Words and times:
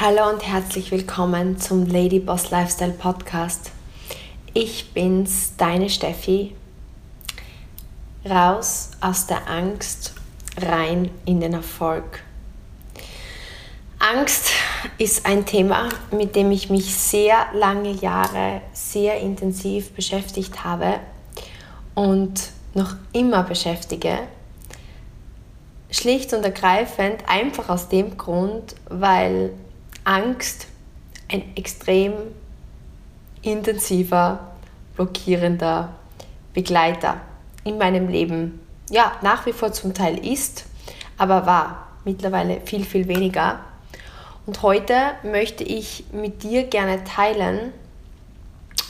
Hallo 0.00 0.30
und 0.30 0.46
herzlich 0.46 0.92
willkommen 0.92 1.58
zum 1.58 1.84
Lady 1.84 2.20
Boss 2.20 2.52
Lifestyle 2.52 2.92
Podcast. 2.92 3.72
Ich 4.54 4.92
bin's, 4.92 5.54
deine 5.56 5.90
Steffi. 5.90 6.54
Raus 8.24 8.92
aus 9.00 9.26
der 9.26 9.50
Angst, 9.50 10.14
rein 10.56 11.10
in 11.24 11.40
den 11.40 11.52
Erfolg. 11.52 12.22
Angst 13.98 14.50
ist 14.98 15.26
ein 15.26 15.44
Thema, 15.46 15.88
mit 16.12 16.36
dem 16.36 16.52
ich 16.52 16.70
mich 16.70 16.94
sehr 16.94 17.48
lange 17.52 17.90
Jahre 17.90 18.60
sehr 18.72 19.18
intensiv 19.18 19.90
beschäftigt 19.94 20.62
habe 20.62 21.00
und 21.96 22.50
noch 22.72 22.94
immer 23.12 23.42
beschäftige. 23.42 24.20
Schlicht 25.90 26.32
und 26.34 26.44
ergreifend 26.44 27.24
einfach 27.26 27.68
aus 27.68 27.88
dem 27.88 28.16
Grund, 28.16 28.76
weil 28.88 29.50
Angst 30.08 30.68
ein 31.30 31.54
extrem 31.54 32.14
intensiver, 33.42 34.52
blockierender 34.96 35.90
Begleiter 36.54 37.20
in 37.62 37.76
meinem 37.76 38.08
Leben, 38.08 38.58
ja, 38.88 39.12
nach 39.20 39.44
wie 39.44 39.52
vor 39.52 39.70
zum 39.72 39.92
Teil 39.92 40.24
ist, 40.26 40.64
aber 41.18 41.44
war 41.44 41.88
mittlerweile 42.06 42.62
viel, 42.62 42.84
viel 42.84 43.06
weniger. 43.06 43.60
Und 44.46 44.62
heute 44.62 44.94
möchte 45.24 45.62
ich 45.62 46.04
mit 46.10 46.42
dir 46.42 46.64
gerne 46.64 47.04
teilen 47.04 47.74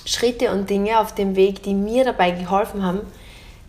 Schritte 0.04 0.52
und 0.52 0.70
Dinge 0.70 1.00
auf 1.00 1.16
dem 1.16 1.34
Weg, 1.34 1.64
die 1.64 1.74
mir 1.74 2.04
dabei 2.04 2.30
geholfen 2.30 2.84
haben, 2.84 3.00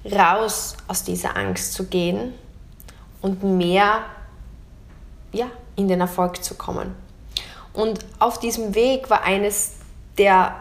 raus 0.05 0.77
aus 0.88 1.04
dieser 1.04 1.35
Angst 1.35 1.73
zu 1.73 1.88
gehen 1.88 2.31
und 3.23 3.43
mehr 3.43 4.04
ja, 5.31 5.48
in 5.76 5.88
den 5.88 5.99
Erfolg 5.99 6.43
zu 6.43 6.54
kommen. 6.54 7.09
Und 7.73 7.99
auf 8.20 8.39
diesem 8.39 8.75
Weg 8.75 9.09
war 9.09 9.23
eines 9.23 9.73
der 10.17 10.55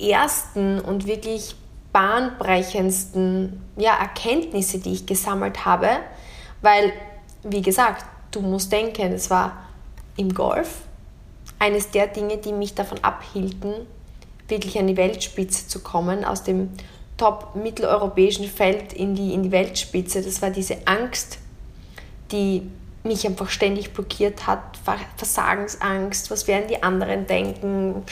ersten 0.00 0.80
und 0.80 1.06
wirklich 1.06 1.56
bahnbrechendsten 1.92 3.62
ja, 3.76 3.96
Erkenntnisse, 3.96 4.78
die 4.78 4.92
ich 4.92 5.06
gesammelt 5.06 5.64
habe, 5.64 5.88
weil, 6.62 6.92
wie 7.42 7.62
gesagt, 7.62 8.04
du 8.30 8.40
musst 8.40 8.70
denken, 8.72 9.12
es 9.12 9.30
war 9.30 9.64
im 10.16 10.34
Golf 10.34 10.82
eines 11.58 11.90
der 11.90 12.06
Dinge, 12.06 12.38
die 12.38 12.52
mich 12.52 12.74
davon 12.74 13.02
abhielten, 13.02 13.74
wirklich 14.48 14.78
an 14.78 14.86
die 14.86 14.96
Weltspitze 14.96 15.66
zu 15.68 15.80
kommen, 15.80 16.24
aus 16.24 16.42
dem 16.42 16.70
top 17.16 17.56
mitteleuropäischen 17.56 18.46
Feld 18.46 18.92
in 18.92 19.14
die, 19.14 19.34
in 19.34 19.42
die 19.42 19.50
Weltspitze. 19.50 20.22
Das 20.22 20.40
war 20.40 20.50
diese 20.50 20.86
Angst, 20.86 21.38
die 22.30 22.70
mich 23.08 23.26
einfach 23.26 23.50
ständig 23.50 23.92
blockiert 23.92 24.46
hat, 24.46 24.60
Versagensangst, 25.16 26.30
was 26.30 26.46
werden 26.46 26.68
die 26.68 26.82
anderen 26.82 27.26
denken. 27.26 28.04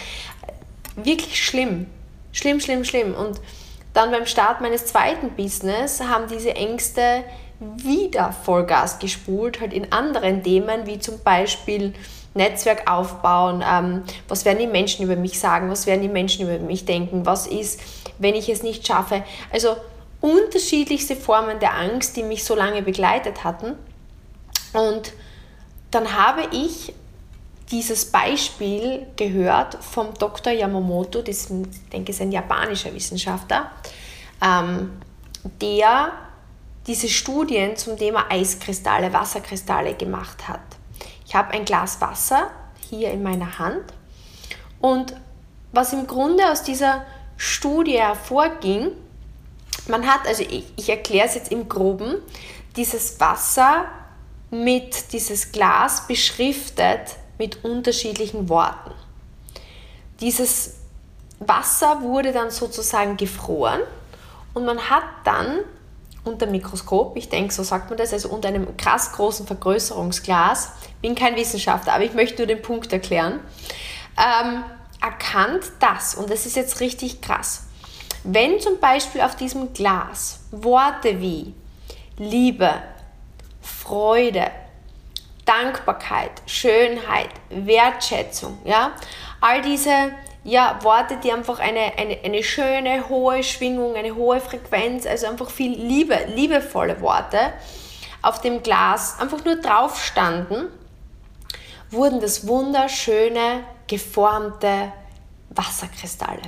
Wirklich 0.96 1.44
schlimm, 1.44 1.86
schlimm, 2.32 2.60
schlimm, 2.60 2.84
schlimm. 2.84 3.14
Und 3.14 3.40
dann 3.94 4.10
beim 4.10 4.26
Start 4.26 4.60
meines 4.60 4.86
zweiten 4.86 5.30
Business 5.30 6.00
haben 6.00 6.26
diese 6.28 6.54
Ängste 6.54 7.22
wieder 7.60 8.32
Vollgas 8.32 8.98
gespult, 8.98 9.60
halt 9.60 9.72
in 9.72 9.92
anderen 9.92 10.42
Themen, 10.42 10.86
wie 10.86 10.98
zum 10.98 11.22
Beispiel 11.22 11.94
Netzwerk 12.34 12.90
aufbauen, 12.90 13.64
ähm, 13.66 14.02
was 14.28 14.44
werden 14.44 14.58
die 14.58 14.66
Menschen 14.66 15.04
über 15.04 15.16
mich 15.16 15.38
sagen, 15.38 15.70
was 15.70 15.86
werden 15.86 16.02
die 16.02 16.08
Menschen 16.08 16.46
über 16.46 16.58
mich 16.58 16.84
denken, 16.84 17.24
was 17.24 17.46
ist, 17.46 17.80
wenn 18.18 18.34
ich 18.34 18.48
es 18.48 18.62
nicht 18.62 18.86
schaffe. 18.86 19.24
Also 19.50 19.76
unterschiedlichste 20.20 21.16
Formen 21.16 21.58
der 21.58 21.74
Angst, 21.74 22.16
die 22.16 22.22
mich 22.22 22.44
so 22.44 22.54
lange 22.54 22.82
begleitet 22.82 23.44
hatten. 23.44 23.74
Und 24.76 25.14
dann 25.90 26.14
habe 26.14 26.48
ich 26.52 26.92
dieses 27.70 28.04
Beispiel 28.12 29.06
gehört 29.16 29.82
vom 29.82 30.12
Dr. 30.14 30.52
Yamamoto, 30.52 31.22
das, 31.22 31.50
ich 31.50 31.88
denke, 31.90 32.12
ist 32.12 32.20
ein 32.20 32.30
japanischer 32.30 32.92
Wissenschaftler, 32.92 33.70
ähm, 34.44 35.00
der 35.62 36.12
diese 36.86 37.08
Studien 37.08 37.76
zum 37.76 37.96
Thema 37.96 38.26
Eiskristalle, 38.30 39.12
Wasserkristalle 39.14 39.94
gemacht 39.94 40.46
hat. 40.46 40.60
Ich 41.26 41.34
habe 41.34 41.54
ein 41.54 41.64
Glas 41.64 42.00
Wasser 42.02 42.50
hier 42.88 43.10
in 43.10 43.22
meiner 43.22 43.58
Hand 43.58 43.82
und 44.80 45.16
was 45.72 45.94
im 45.94 46.06
Grunde 46.06 46.48
aus 46.50 46.62
dieser 46.62 47.06
Studie 47.38 47.98
hervorging, 47.98 48.92
man 49.88 50.06
hat, 50.06 50.26
also 50.26 50.42
ich, 50.42 50.64
ich 50.76 50.90
erkläre 50.90 51.26
es 51.26 51.34
jetzt 51.34 51.50
im 51.50 51.66
groben, 51.66 52.16
dieses 52.76 53.18
Wasser 53.18 53.86
mit 54.50 55.12
dieses 55.12 55.52
Glas 55.52 56.06
beschriftet 56.06 57.16
mit 57.38 57.64
unterschiedlichen 57.64 58.48
Worten. 58.48 58.92
Dieses 60.20 60.76
Wasser 61.38 62.00
wurde 62.02 62.32
dann 62.32 62.50
sozusagen 62.50 63.16
gefroren 63.16 63.80
und 64.54 64.64
man 64.64 64.78
hat 64.88 65.04
dann 65.24 65.58
unter 66.24 66.46
Mikroskop, 66.46 67.16
ich 67.16 67.28
denke, 67.28 67.52
so 67.52 67.62
sagt 67.62 67.90
man 67.90 67.98
das, 67.98 68.12
also 68.12 68.28
unter 68.30 68.48
einem 68.48 68.76
krass 68.76 69.12
großen 69.12 69.46
Vergrößerungsglas, 69.46 70.72
bin 71.00 71.14
kein 71.14 71.36
Wissenschaftler, 71.36 71.92
aber 71.94 72.04
ich 72.04 72.14
möchte 72.14 72.38
nur 72.38 72.46
den 72.46 72.62
Punkt 72.62 72.92
erklären, 72.92 73.40
ähm, 74.18 74.64
erkannt, 75.00 75.64
dass, 75.78 76.14
und 76.14 76.30
das 76.30 76.46
ist 76.46 76.56
jetzt 76.56 76.80
richtig 76.80 77.20
krass, 77.20 77.64
wenn 78.24 78.58
zum 78.60 78.80
Beispiel 78.80 79.20
auf 79.20 79.36
diesem 79.36 79.72
Glas 79.72 80.40
Worte 80.50 81.20
wie 81.20 81.54
Liebe, 82.18 82.72
Freude, 83.86 84.50
Dankbarkeit, 85.44 86.32
Schönheit, 86.46 87.28
Wertschätzung, 87.50 88.58
ja, 88.64 88.90
all 89.40 89.62
diese 89.62 90.10
ja, 90.42 90.76
Worte, 90.82 91.18
die 91.22 91.30
einfach 91.30 91.60
eine, 91.60 91.96
eine, 91.96 92.18
eine 92.24 92.42
schöne, 92.42 93.08
hohe 93.08 93.44
Schwingung, 93.44 93.94
eine 93.94 94.16
hohe 94.16 94.40
Frequenz, 94.40 95.06
also 95.06 95.28
einfach 95.28 95.50
viel 95.50 95.70
Liebe, 95.70 96.18
liebevolle 96.34 97.00
Worte 97.00 97.52
auf 98.22 98.40
dem 98.40 98.64
Glas 98.64 99.20
einfach 99.20 99.44
nur 99.44 99.56
drauf 99.56 100.02
standen, 100.02 100.66
wurden 101.90 102.20
das 102.20 102.48
wunderschöne, 102.48 103.62
geformte 103.86 104.92
Wasserkristalle. 105.50 106.42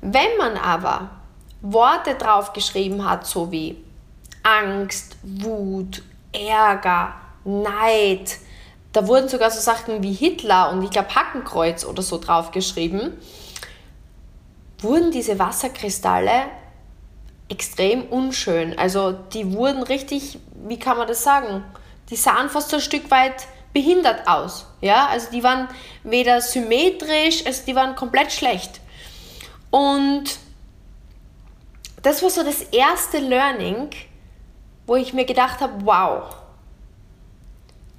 Wenn 0.00 0.36
man 0.38 0.56
aber 0.56 1.10
Worte 1.62 2.14
draufgeschrieben 2.14 3.08
hat, 3.08 3.26
so 3.26 3.50
wie 3.50 3.82
Angst, 4.44 5.16
Wut, 5.22 6.02
Ärger, 6.32 7.14
Neid, 7.44 8.38
da 8.92 9.06
wurden 9.08 9.28
sogar 9.28 9.50
so 9.50 9.60
Sachen 9.60 10.02
wie 10.02 10.12
Hitler 10.12 10.70
und 10.70 10.82
ich 10.82 10.90
glaube 10.90 11.14
Hackenkreuz 11.14 11.84
oder 11.84 12.02
so 12.02 12.18
draufgeschrieben. 12.18 13.14
Wurden 14.80 15.10
diese 15.10 15.38
Wasserkristalle 15.38 16.44
extrem 17.48 18.02
unschön. 18.04 18.78
Also 18.78 19.12
die 19.12 19.52
wurden 19.52 19.82
richtig, 19.82 20.38
wie 20.66 20.78
kann 20.78 20.98
man 20.98 21.08
das 21.08 21.22
sagen? 21.22 21.64
Die 22.10 22.16
sahen 22.16 22.50
fast 22.50 22.70
so 22.70 22.76
ein 22.76 22.82
Stück 22.82 23.10
weit 23.10 23.46
behindert 23.72 24.28
aus. 24.28 24.66
Ja, 24.80 25.06
also 25.06 25.30
die 25.30 25.42
waren 25.42 25.68
weder 26.02 26.40
symmetrisch, 26.40 27.46
also 27.46 27.62
die 27.66 27.74
waren 27.74 27.96
komplett 27.96 28.32
schlecht. 28.32 28.80
Und 29.70 30.24
das 32.02 32.22
war 32.22 32.30
so 32.30 32.42
das 32.42 32.60
erste 32.62 33.18
Learning, 33.18 33.88
wo 34.86 34.96
ich 34.96 35.12
mir 35.12 35.24
gedacht 35.24 35.60
habe, 35.60 35.84
wow, 35.84 36.36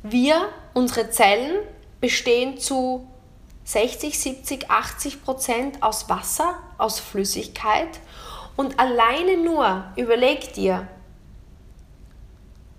wir 0.03 0.49
Unsere 0.73 1.11
Zellen 1.11 1.59
bestehen 2.01 2.57
zu 2.57 3.07
60, 3.65 4.19
70, 4.19 4.71
80 4.71 5.23
Prozent 5.23 5.83
aus 5.83 6.09
Wasser, 6.09 6.55
aus 6.79 6.99
Flüssigkeit. 6.99 7.99
Und 8.55 8.79
alleine 8.79 9.37
nur, 9.37 9.85
überleg 9.95 10.53
dir, 10.53 10.87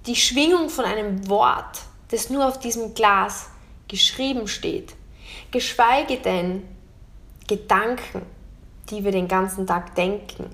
die 0.06 0.16
Schwingung 0.16 0.68
von 0.68 0.84
einem 0.84 1.28
Wort, 1.28 1.82
das 2.10 2.30
nur 2.30 2.46
auf 2.46 2.58
diesem 2.58 2.94
Glas 2.94 3.48
geschrieben 3.88 4.48
steht, 4.48 4.94
geschweige 5.52 6.18
denn 6.18 6.68
Gedanken, 7.46 8.22
die 8.90 9.04
wir 9.04 9.12
den 9.12 9.28
ganzen 9.28 9.66
Tag 9.66 9.94
denken, 9.94 10.50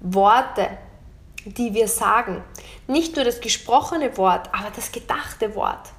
Worte, 0.00 0.68
die 1.46 1.74
wir 1.74 1.88
sagen, 1.88 2.44
nicht 2.86 3.16
nur 3.16 3.24
das 3.24 3.40
gesprochene 3.40 4.16
Wort, 4.16 4.48
aber 4.52 4.70
das 4.74 4.92
gedachte 4.92 5.54
Wort 5.54 5.90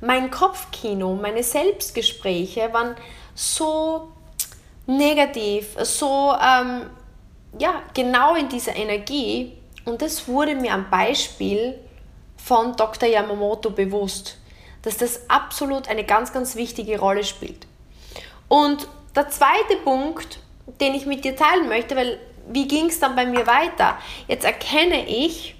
mein 0.00 0.30
Kopfkino, 0.30 1.14
meine 1.14 1.42
Selbstgespräche 1.42 2.72
waren 2.72 2.96
so 3.34 4.12
negativ, 4.86 5.76
so 5.82 6.34
ähm, 6.40 6.82
ja, 7.58 7.82
genau 7.94 8.34
in 8.34 8.48
dieser 8.48 8.76
Energie. 8.76 9.52
Und 9.84 10.02
das 10.02 10.28
wurde 10.28 10.54
mir 10.54 10.72
am 10.72 10.90
Beispiel 10.90 11.78
von 12.36 12.76
Dr. 12.76 13.08
Yamamoto 13.08 13.70
bewusst, 13.70 14.38
dass 14.82 14.96
das 14.96 15.28
absolut 15.28 15.88
eine 15.88 16.04
ganz, 16.04 16.32
ganz 16.32 16.56
wichtige 16.56 16.98
Rolle 16.98 17.24
spielt. 17.24 17.66
Und 18.48 18.86
der 19.14 19.28
zweite 19.30 19.76
Punkt, 19.82 20.38
den 20.80 20.94
ich 20.94 21.06
mit 21.06 21.24
dir 21.24 21.34
teilen 21.34 21.68
möchte, 21.68 21.96
weil 21.96 22.18
wie 22.48 22.68
ging 22.68 22.86
es 22.86 23.00
dann 23.00 23.16
bei 23.16 23.26
mir 23.26 23.46
weiter? 23.46 23.98
Jetzt 24.28 24.44
erkenne 24.44 25.06
ich, 25.06 25.54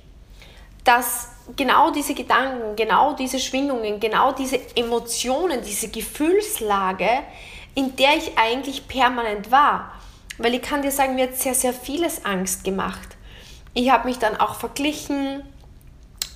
dass 0.84 1.28
genau 1.56 1.90
diese 1.90 2.14
Gedanken, 2.14 2.76
genau 2.76 3.12
diese 3.12 3.38
Schwingungen, 3.38 4.00
genau 4.00 4.32
diese 4.32 4.58
Emotionen, 4.76 5.62
diese 5.62 5.88
Gefühlslage, 5.88 7.08
in 7.74 7.94
der 7.96 8.16
ich 8.16 8.36
eigentlich 8.36 8.88
permanent 8.88 9.50
war. 9.50 9.92
Weil 10.38 10.54
ich 10.54 10.62
kann 10.62 10.82
dir 10.82 10.90
sagen, 10.90 11.14
mir 11.14 11.28
hat 11.28 11.36
sehr, 11.36 11.54
sehr 11.54 11.72
vieles 11.72 12.24
Angst 12.24 12.64
gemacht. 12.64 13.16
Ich 13.74 13.90
habe 13.90 14.08
mich 14.08 14.18
dann 14.18 14.36
auch 14.36 14.54
verglichen, 14.54 15.42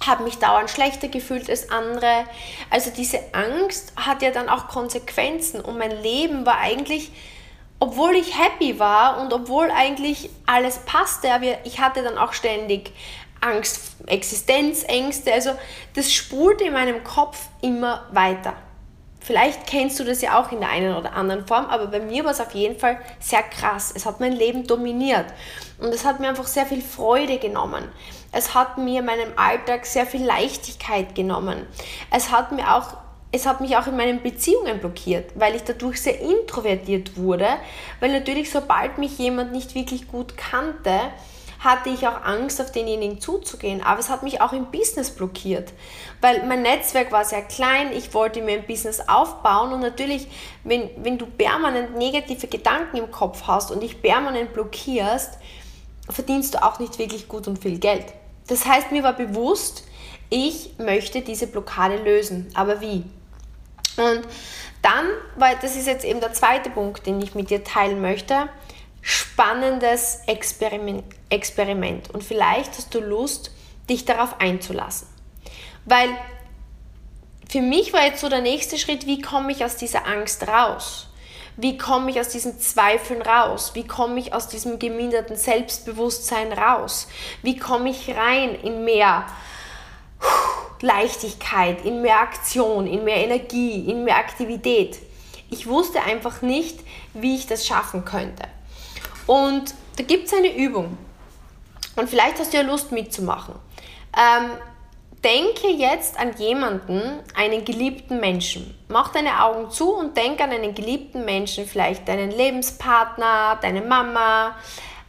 habe 0.06 0.24
mich 0.24 0.38
dauernd 0.38 0.70
schlechter 0.70 1.08
gefühlt 1.08 1.50
als 1.50 1.70
andere. 1.70 2.24
Also 2.70 2.90
diese 2.90 3.18
Angst 3.32 3.92
hat 3.96 4.22
ja 4.22 4.30
dann 4.30 4.48
auch 4.48 4.68
Konsequenzen 4.68 5.60
und 5.60 5.78
mein 5.78 6.02
Leben 6.02 6.46
war 6.46 6.58
eigentlich, 6.58 7.10
obwohl 7.80 8.14
ich 8.14 8.38
happy 8.38 8.78
war 8.78 9.20
und 9.20 9.32
obwohl 9.32 9.70
eigentlich 9.70 10.30
alles 10.46 10.78
passte, 10.80 11.32
aber 11.32 11.64
ich 11.64 11.80
hatte 11.80 12.02
dann 12.02 12.18
auch 12.18 12.34
ständig 12.34 12.92
Angst, 13.40 13.96
Existenzängste, 14.06 15.32
also 15.32 15.52
das 15.94 16.12
spulte 16.12 16.64
in 16.64 16.74
meinem 16.74 17.02
Kopf 17.02 17.48
immer 17.62 18.06
weiter. 18.12 18.52
Vielleicht 19.22 19.66
kennst 19.66 19.98
du 19.98 20.04
das 20.04 20.22
ja 20.22 20.40
auch 20.40 20.50
in 20.50 20.60
der 20.60 20.70
einen 20.70 20.94
oder 20.94 21.14
anderen 21.14 21.46
Form, 21.46 21.66
aber 21.66 21.86
bei 21.86 22.00
mir 22.00 22.24
war 22.24 22.32
es 22.32 22.40
auf 22.40 22.54
jeden 22.54 22.78
Fall 22.78 22.98
sehr 23.18 23.42
krass. 23.42 23.92
Es 23.94 24.06
hat 24.06 24.20
mein 24.20 24.32
Leben 24.32 24.66
dominiert 24.66 25.26
und 25.78 25.88
es 25.88 26.04
hat 26.04 26.20
mir 26.20 26.28
einfach 26.28 26.46
sehr 26.46 26.66
viel 26.66 26.82
Freude 26.82 27.38
genommen. 27.38 27.84
Es 28.32 28.54
hat 28.54 28.78
mir 28.78 29.00
in 29.00 29.06
meinem 29.06 29.32
Alltag 29.36 29.84
sehr 29.86 30.06
viel 30.06 30.24
Leichtigkeit 30.24 31.14
genommen. 31.14 31.66
Es 32.10 32.30
hat 32.30 32.52
mir 32.52 32.74
auch 32.74 32.96
es 33.32 33.46
hat 33.46 33.60
mich 33.60 33.76
auch 33.76 33.86
in 33.86 33.96
meinen 33.96 34.22
Beziehungen 34.22 34.80
blockiert, 34.80 35.30
weil 35.34 35.54
ich 35.54 35.62
dadurch 35.62 36.02
sehr 36.02 36.20
introvertiert 36.20 37.16
wurde, 37.16 37.46
weil 38.00 38.12
natürlich 38.12 38.50
sobald 38.50 38.98
mich 38.98 39.18
jemand 39.18 39.52
nicht 39.52 39.74
wirklich 39.74 40.08
gut 40.08 40.36
kannte, 40.36 40.98
hatte 41.60 41.90
ich 41.90 42.08
auch 42.08 42.22
Angst, 42.24 42.60
auf 42.60 42.72
denjenigen 42.72 43.20
zuzugehen. 43.20 43.82
Aber 43.82 44.00
es 44.00 44.08
hat 44.08 44.22
mich 44.22 44.40
auch 44.40 44.54
im 44.54 44.70
Business 44.70 45.10
blockiert, 45.10 45.72
weil 46.20 46.44
mein 46.46 46.62
Netzwerk 46.62 47.12
war 47.12 47.24
sehr 47.24 47.42
klein, 47.42 47.92
ich 47.92 48.14
wollte 48.14 48.40
mir 48.40 48.56
ein 48.58 48.66
Business 48.66 49.00
aufbauen 49.06 49.72
und 49.72 49.80
natürlich, 49.80 50.26
wenn, 50.64 50.90
wenn 50.96 51.18
du 51.18 51.26
permanent 51.26 51.96
negative 51.96 52.46
Gedanken 52.46 52.96
im 52.96 53.10
Kopf 53.10 53.42
hast 53.46 53.70
und 53.70 53.82
dich 53.82 54.00
permanent 54.00 54.54
blockierst, 54.54 55.38
verdienst 56.08 56.54
du 56.54 56.64
auch 56.64 56.78
nicht 56.80 56.98
wirklich 56.98 57.28
gut 57.28 57.46
und 57.46 57.58
viel 57.58 57.78
Geld. 57.78 58.06
Das 58.48 58.66
heißt, 58.66 58.90
mir 58.90 59.02
war 59.02 59.12
bewusst, 59.12 59.84
ich 60.30 60.78
möchte 60.78 61.20
diese 61.20 61.46
Blockade 61.46 61.96
lösen. 61.96 62.50
Aber 62.54 62.80
wie? 62.80 63.04
Und 64.00 64.22
dann, 64.82 65.06
weil 65.36 65.56
das 65.60 65.76
ist 65.76 65.86
jetzt 65.86 66.04
eben 66.04 66.20
der 66.20 66.32
zweite 66.32 66.70
Punkt, 66.70 67.06
den 67.06 67.20
ich 67.20 67.34
mit 67.34 67.50
dir 67.50 67.64
teilen 67.64 68.00
möchte, 68.00 68.48
spannendes 69.02 70.20
Experiment, 70.26 71.04
Experiment. 71.28 72.10
Und 72.10 72.24
vielleicht 72.24 72.76
hast 72.76 72.94
du 72.94 73.00
Lust, 73.00 73.50
dich 73.88 74.04
darauf 74.04 74.40
einzulassen. 74.40 75.08
Weil 75.84 76.08
für 77.48 77.60
mich 77.60 77.92
war 77.92 78.04
jetzt 78.04 78.20
so 78.20 78.28
der 78.28 78.40
nächste 78.40 78.78
Schritt, 78.78 79.06
wie 79.06 79.20
komme 79.20 79.52
ich 79.52 79.64
aus 79.64 79.76
dieser 79.76 80.06
Angst 80.06 80.46
raus? 80.46 81.08
Wie 81.56 81.76
komme 81.76 82.10
ich 82.10 82.20
aus 82.20 82.28
diesen 82.28 82.58
Zweifeln 82.58 83.20
raus? 83.20 83.72
Wie 83.74 83.86
komme 83.86 84.18
ich 84.20 84.32
aus 84.32 84.48
diesem 84.48 84.78
geminderten 84.78 85.36
Selbstbewusstsein 85.36 86.52
raus? 86.52 87.08
Wie 87.42 87.58
komme 87.58 87.90
ich 87.90 88.14
rein 88.16 88.54
in 88.54 88.84
mehr 88.84 89.26
Leichtigkeit, 90.80 91.84
in 91.84 92.02
mehr 92.02 92.20
Aktion, 92.20 92.86
in 92.86 93.04
mehr 93.04 93.16
Energie, 93.16 93.90
in 93.90 94.04
mehr 94.04 94.16
Aktivität? 94.16 94.98
Ich 95.50 95.66
wusste 95.66 96.02
einfach 96.02 96.42
nicht, 96.42 96.80
wie 97.14 97.34
ich 97.34 97.46
das 97.46 97.66
schaffen 97.66 98.04
könnte. 98.04 98.44
Und 99.26 99.74
da 99.96 100.04
gibt 100.04 100.26
es 100.26 100.34
eine 100.34 100.56
Übung. 100.56 100.96
Und 101.96 102.08
vielleicht 102.08 102.38
hast 102.38 102.52
du 102.52 102.58
ja 102.58 102.62
Lust 102.62 102.92
mitzumachen. 102.92 103.54
Ähm, 104.16 104.50
denke 105.22 105.68
jetzt 105.68 106.18
an 106.18 106.34
jemanden, 106.38 107.20
einen 107.34 107.64
geliebten 107.64 108.20
Menschen. 108.20 108.74
Mach 108.88 109.12
deine 109.12 109.44
Augen 109.44 109.70
zu 109.70 109.94
und 109.94 110.16
denk 110.16 110.40
an 110.40 110.50
einen 110.50 110.74
geliebten 110.74 111.24
Menschen, 111.24 111.66
vielleicht 111.66 112.08
deinen 112.08 112.30
Lebenspartner, 112.30 113.58
deine 113.60 113.82
Mama, 113.82 114.56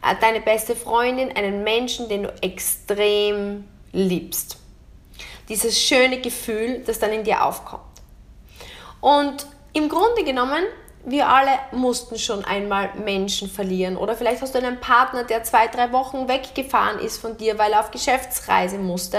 äh, 0.02 0.14
deine 0.20 0.40
beste 0.40 0.76
Freundin, 0.76 1.34
einen 1.34 1.64
Menschen, 1.64 2.08
den 2.08 2.24
du 2.24 2.34
extrem 2.42 3.64
liebst. 3.92 4.58
Dieses 5.48 5.80
schöne 5.80 6.20
Gefühl, 6.20 6.82
das 6.86 6.98
dann 6.98 7.12
in 7.12 7.24
dir 7.24 7.44
aufkommt. 7.44 7.82
Und 9.00 9.46
im 9.72 9.88
Grunde 9.88 10.24
genommen 10.24 10.64
wir 11.04 11.28
alle 11.28 11.50
mussten 11.72 12.18
schon 12.18 12.44
einmal 12.44 12.94
Menschen 12.94 13.50
verlieren. 13.50 13.96
Oder 13.96 14.14
vielleicht 14.14 14.40
hast 14.40 14.54
du 14.54 14.58
einen 14.58 14.80
Partner, 14.80 15.24
der 15.24 15.42
zwei, 15.42 15.66
drei 15.66 15.92
Wochen 15.92 16.28
weggefahren 16.28 17.00
ist 17.00 17.18
von 17.18 17.36
dir, 17.36 17.58
weil 17.58 17.72
er 17.72 17.80
auf 17.80 17.90
Geschäftsreise 17.90 18.78
musste. 18.78 19.18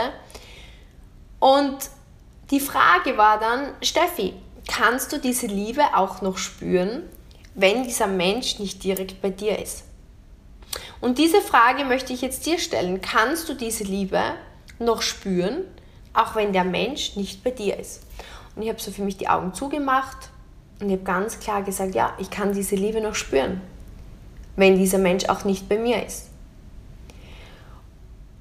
Und 1.40 1.78
die 2.52 2.62
Frage 2.62 3.18
war 3.18 3.40
dann, 3.40 3.74
Steffi, 3.82 4.34
kannst 4.68 5.12
du 5.12 5.20
diese 5.20 5.48
Liebe 5.48 5.84
auch 5.96 6.22
noch 6.22 6.38
spüren, 6.38 7.04
wenn 7.54 7.84
dieser 7.84 8.08
Mensch 8.08 8.60
nicht 8.60 8.84
direkt 8.84 9.22
bei 9.22 9.30
dir 9.30 9.60
ist? 9.60 9.84
Und 11.02 11.18
diese 11.18 11.42
Frage 11.42 11.84
möchte 11.84 12.14
ich 12.14 12.22
jetzt 12.22 12.46
dir 12.46 12.60
stellen. 12.60 13.02
Kannst 13.02 13.50
du 13.50 13.54
diese 13.54 13.84
Liebe 13.84 14.22
noch 14.80 15.02
spüren, 15.02 15.66
auch 16.14 16.36
wenn 16.36 16.54
der 16.54 16.64
Mensch 16.64 17.16
nicht 17.16 17.44
bei 17.44 17.52
dir 17.52 17.80
ist? 17.80 18.04
Und 18.56 18.64
ich 18.64 18.70
habe 18.70 18.80
so 18.80 18.92
für 18.92 19.04
mich 19.04 19.18
die 19.18 19.28
Augen 19.28 19.54
zugemacht 19.54 20.30
und 20.80 20.88
ich 20.88 20.94
habe 20.94 21.04
ganz 21.04 21.40
klar 21.40 21.64
gesagt, 21.64 21.96
ja, 21.96 22.14
ich 22.20 22.30
kann 22.30 22.54
diese 22.54 22.76
Liebe 22.76 23.02
noch 23.02 23.16
spüren, 23.16 23.62
wenn 24.56 24.78
dieser 24.78 24.98
Mensch 24.98 25.26
auch 25.26 25.44
nicht 25.44 25.68
bei 25.70 25.78
mir 25.78 26.06
ist. 26.06 26.30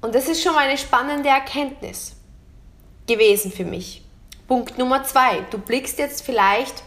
Und 0.01 0.13
das 0.13 0.27
ist 0.27 0.43
schon 0.43 0.53
mal 0.53 0.67
eine 0.67 0.77
spannende 0.77 1.29
Erkenntnis 1.29 2.15
gewesen 3.07 3.51
für 3.51 3.65
mich. 3.65 4.03
Punkt 4.47 4.77
Nummer 4.77 5.03
zwei, 5.03 5.41
du 5.49 5.57
blickst 5.57 5.97
jetzt 5.97 6.21
vielleicht 6.21 6.83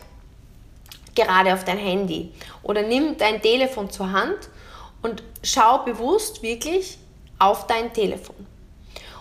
gerade 1.14 1.54
auf 1.54 1.64
dein 1.64 1.78
Handy 1.78 2.32
oder 2.62 2.82
nimm 2.82 3.16
dein 3.16 3.40
Telefon 3.40 3.90
zur 3.90 4.12
Hand 4.12 4.50
und 5.02 5.22
schau 5.42 5.78
bewusst 5.78 6.42
wirklich 6.42 6.98
auf 7.38 7.66
dein 7.66 7.92
Telefon. 7.92 8.36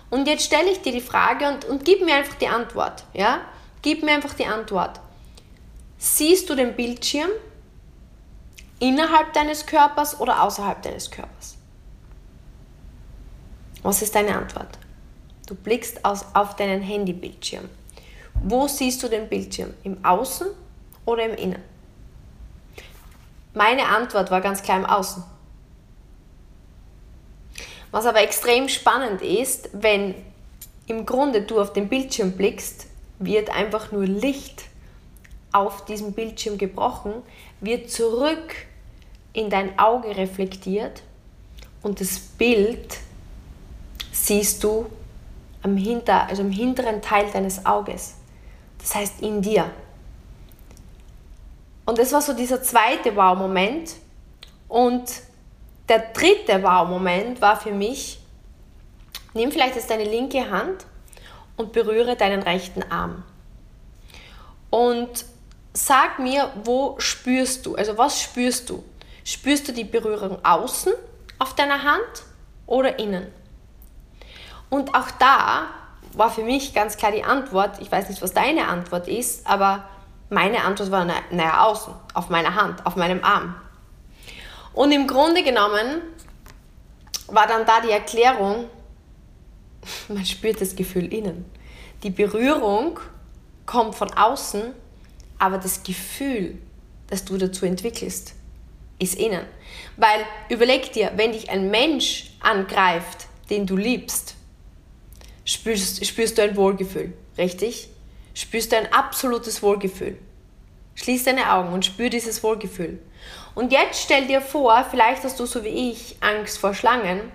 Und 0.10 0.28
jetzt 0.28 0.46
stelle 0.46 0.72
ich 0.72 0.82
dir 0.82 0.92
die 0.92 1.02
Frage 1.02 1.48
und, 1.48 1.66
und 1.66 1.84
gib 1.84 2.04
mir 2.04 2.16
einfach 2.16 2.36
die 2.36 2.48
Antwort. 2.48 3.04
Ja? 3.14 3.42
Gib 3.82 4.04
mir 4.04 4.14
einfach 4.14 4.34
die 4.34 4.46
Antwort. 4.46 5.00
Siehst 5.98 6.50
du 6.50 6.56
den 6.56 6.76
Bildschirm 6.76 7.30
innerhalb 8.80 9.34
deines 9.34 9.66
Körpers 9.66 10.20
oder 10.20 10.44
außerhalb 10.44 10.82
deines 10.82 11.10
Körpers? 11.10 11.58
Was 13.82 14.02
ist 14.02 14.16
deine 14.16 14.38
Antwort? 14.38 14.78
Du 15.48 15.56
blickst 15.56 16.04
aus, 16.04 16.26
auf 16.34 16.56
deinen 16.56 16.82
Handybildschirm. 16.82 17.70
Wo 18.44 18.68
siehst 18.68 19.02
du 19.04 19.08
den 19.08 19.30
Bildschirm? 19.30 19.74
Im 19.84 20.04
Außen 20.04 20.48
oder 21.06 21.26
im 21.26 21.36
Innen? 21.36 21.62
Meine 23.54 23.88
Antwort 23.88 24.32
war 24.32 24.42
ganz 24.42 24.62
klar 24.62 24.78
im 24.78 24.86
Außen. 24.86 25.24
Was 27.96 28.06
aber 28.06 28.22
extrem 28.22 28.68
spannend 28.68 29.22
ist, 29.22 29.70
wenn 29.72 30.16
im 30.86 31.06
Grunde 31.06 31.44
du 31.44 31.62
auf 31.62 31.72
den 31.72 31.88
Bildschirm 31.88 32.34
blickst, 32.34 32.88
wird 33.20 33.50
einfach 33.50 33.94
nur 33.94 34.06
Licht 34.06 34.66
auf 35.54 35.86
diesem 35.86 36.12
Bildschirm 36.12 36.58
gebrochen, 36.58 37.14
wird 37.62 37.90
zurück 37.90 38.54
in 39.32 39.50
dein 39.50 39.80
Auge 39.80 40.10
reflektiert 40.10 41.04
und 41.84 42.02
das 42.02 42.20
Bild 42.20 42.98
siehst 44.12 44.62
du 44.66 44.88
am, 45.62 45.78
hinter, 45.78 46.28
also 46.28 46.42
im 46.42 46.52
hinteren 46.52 47.02
Teil 47.02 47.32
deines 47.32 47.66
Auges. 47.66 48.16
Das 48.78 48.94
heißt 48.94 49.22
in 49.22 49.42
dir. 49.42 49.72
Und 51.86 51.98
das 51.98 52.12
war 52.12 52.22
so 52.22 52.34
dieser 52.34 52.62
zweite 52.62 53.16
Wow-Moment. 53.16 53.92
Und 54.68 55.10
der 55.90 56.00
dritte 56.00 56.64
Wow-Moment 56.64 57.42
war 57.42 57.60
für 57.60 57.72
mich, 57.72 58.20
nimm 59.34 59.52
vielleicht 59.52 59.76
jetzt 59.76 59.90
deine 59.90 60.04
linke 60.06 60.50
Hand 60.50 60.86
und 61.58 61.72
berühre 61.72 62.16
deinen 62.16 62.42
rechten 62.42 62.84
Arm. 62.92 63.24
Und 64.70 65.26
sag 65.74 66.20
mir, 66.20 66.52
wo 66.64 66.96
spürst 67.00 67.66
du? 67.66 67.76
Also 67.76 67.98
was 67.98 68.22
spürst 68.22 68.70
du? 68.70 68.84
Spürst 69.24 69.68
du 69.68 69.72
die 69.72 69.84
Berührung 69.84 70.44
außen 70.44 70.94
auf 71.40 71.56
deiner 71.56 71.84
Hand 71.84 72.24
oder 72.66 73.00
innen? 73.00 73.32
Und 74.70 74.94
auch 74.96 75.12
da 75.20 75.68
war 76.14 76.32
für 76.32 76.44
mich 76.44 76.74
ganz 76.74 76.98
klar 76.98 77.12
die 77.12 77.24
Antwort, 77.24 77.80
ich 77.80 77.92
weiß 77.92 78.10
nicht, 78.10 78.22
was 78.22 78.34
deine 78.34 78.68
Antwort 78.68 79.08
ist, 79.08 79.46
aber 79.48 79.88
meine 80.30 80.64
Antwort 80.64 80.92
war, 80.92 81.06
naja, 81.06 81.64
außen, 81.64 81.94
auf 82.14 82.30
meiner 82.30 82.56
Hand, 82.56 82.86
auf 82.86 82.96
meinem 82.96 83.24
Arm. 83.24 83.56
Und 84.76 84.92
im 84.92 85.08
Grunde 85.08 85.42
genommen 85.44 86.02
war 87.28 87.48
dann 87.48 87.66
da 87.66 87.82
die 87.82 87.92
Erklärung, 87.92 88.70
man 90.08 90.26
spürt 90.26 90.62
das 90.62 90.76
Gefühl 90.76 91.12
innen. 91.12 91.46
Die 92.04 92.12
Berührung 92.12 93.00
kommt 93.66 93.96
von 93.96 94.12
außen 94.14 94.74
aber 95.38 95.58
das 95.58 95.84
Gefühl, 95.84 96.58
das 97.08 97.26
du 97.26 97.38
dazu 97.38 97.66
entwickelst, 97.66 98.34
ist 99.00 99.16
innen. 99.16 99.46
Weil 99.98 100.26
überleg 100.50 100.94
dir, 100.94 101.12
wenn 101.16 101.34
dich 101.34 101.50
ein 101.50 101.70
Mensch 101.70 102.32
angreift, 102.40 103.28
den 103.50 103.66
du 103.66 103.76
liebst, 103.76 104.36
spürst, 105.44 106.06
spürst 106.06 106.38
du 106.38 106.44
ein 106.44 106.56
Wohlgefühl, 106.56 107.14
richtig? 107.38 107.90
Spürst 108.34 108.72
du 108.72 108.78
ein 108.78 108.92
absolutes 108.92 109.62
Wohlgefühl. 109.62 110.18
Schließ 110.96 111.26
deine 111.26 111.52
Augen 111.52 111.74
und 111.74 111.86
spür 111.86 112.10
dieses 112.10 112.42
Wohlgefühl. 112.42 113.00
Und 113.56 113.72
jetzt 113.72 114.02
stell 114.02 114.28
dir 114.28 114.42
vor, 114.42 114.86
vielleicht 114.92 115.24
hast 115.24 115.40
du 115.40 115.46
so 115.46 115.64
wie 115.64 115.92
ich 115.92 116.18
Angst 116.22 116.60
vor 116.60 116.74
Schlangen. 116.74 117.32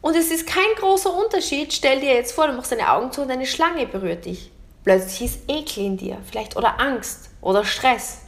Und 0.00 0.16
es 0.16 0.30
ist 0.30 0.46
kein 0.46 0.74
großer 0.76 1.12
Unterschied. 1.12 1.72
Stell 1.72 2.00
dir 2.00 2.14
jetzt 2.14 2.32
vor, 2.32 2.46
du 2.46 2.54
machst 2.54 2.72
deine 2.72 2.90
Augen 2.90 3.12
zu 3.12 3.22
und 3.22 3.30
eine 3.30 3.46
Schlange 3.46 3.86
berührt 3.86 4.24
dich. 4.24 4.50
Plötzlich 4.82 5.30
ist 5.30 5.40
Ekel 5.48 5.84
in 5.84 5.96
dir, 5.98 6.18
vielleicht 6.24 6.56
oder 6.56 6.80
Angst 6.80 7.28
oder 7.42 7.64
Stress. 7.66 8.22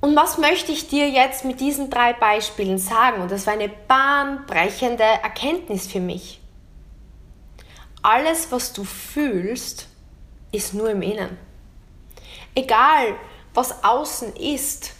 Und 0.00 0.16
was 0.16 0.36
möchte 0.36 0.72
ich 0.72 0.88
dir 0.88 1.08
jetzt 1.08 1.44
mit 1.44 1.60
diesen 1.60 1.88
drei 1.88 2.12
Beispielen 2.12 2.76
sagen? 2.76 3.22
Und 3.22 3.30
das 3.30 3.46
war 3.46 3.54
eine 3.54 3.70
bahnbrechende 3.70 5.04
Erkenntnis 5.04 5.86
für 5.86 6.00
mich. 6.00 6.40
Alles, 8.02 8.52
was 8.52 8.74
du 8.74 8.84
fühlst, 8.84 9.88
ist 10.52 10.74
nur 10.74 10.90
im 10.90 11.00
Innen. 11.00 11.38
Egal, 12.54 13.14
was 13.54 13.84
außen 13.84 14.36
ist, 14.36 14.92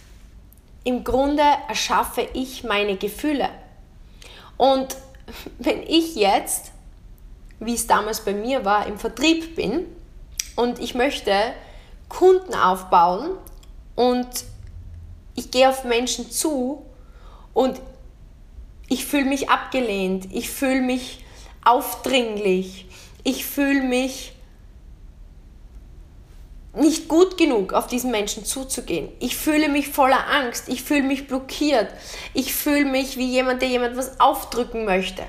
im 0.83 1.03
Grunde 1.03 1.43
erschaffe 1.67 2.27
ich 2.33 2.63
meine 2.63 2.95
Gefühle. 2.95 3.49
Und 4.57 4.95
wenn 5.59 5.83
ich 5.83 6.15
jetzt, 6.15 6.71
wie 7.59 7.73
es 7.73 7.87
damals 7.87 8.21
bei 8.21 8.33
mir 8.33 8.65
war, 8.65 8.87
im 8.87 8.97
Vertrieb 8.97 9.55
bin 9.55 9.85
und 10.55 10.79
ich 10.79 10.95
möchte 10.95 11.53
Kunden 12.07 12.53
aufbauen 12.53 13.31
und 13.95 14.27
ich 15.35 15.51
gehe 15.51 15.69
auf 15.69 15.83
Menschen 15.83 16.31
zu 16.31 16.85
und 17.53 17.81
ich 18.87 19.05
fühle 19.05 19.25
mich 19.25 19.49
abgelehnt, 19.49 20.27
ich 20.31 20.49
fühle 20.49 20.81
mich 20.81 21.25
aufdringlich, 21.63 22.85
ich 23.23 23.45
fühle 23.45 23.81
mich 23.81 24.34
nicht 26.75 27.07
gut 27.07 27.37
genug, 27.37 27.73
auf 27.73 27.87
diesen 27.87 28.11
Menschen 28.11 28.45
zuzugehen. 28.45 29.09
Ich 29.19 29.35
fühle 29.37 29.69
mich 29.69 29.89
voller 29.89 30.27
Angst, 30.29 30.67
ich 30.67 30.83
fühle 30.83 31.03
mich 31.03 31.27
blockiert, 31.27 31.93
ich 32.33 32.53
fühle 32.53 32.85
mich 32.85 33.17
wie 33.17 33.25
jemand, 33.25 33.61
der 33.61 33.69
jemand 33.69 33.97
was 33.97 34.19
aufdrücken 34.19 34.85
möchte. 34.85 35.23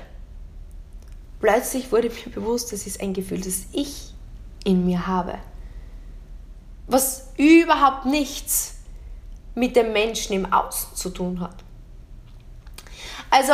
Plötzlich 1.39 1.91
wurde 1.91 2.09
mir 2.09 2.31
bewusst, 2.33 2.73
das 2.73 2.87
ist 2.87 3.01
ein 3.01 3.13
Gefühl, 3.13 3.41
das 3.41 3.65
ich 3.71 4.13
in 4.63 4.85
mir 4.85 5.05
habe, 5.07 5.37
was 6.87 7.29
überhaupt 7.37 8.05
nichts 8.05 8.75
mit 9.55 9.75
dem 9.75 9.93
Menschen 9.93 10.33
im 10.33 10.51
Außen 10.51 10.95
zu 10.95 11.09
tun 11.09 11.39
hat. 11.39 11.55
Also, 13.29 13.53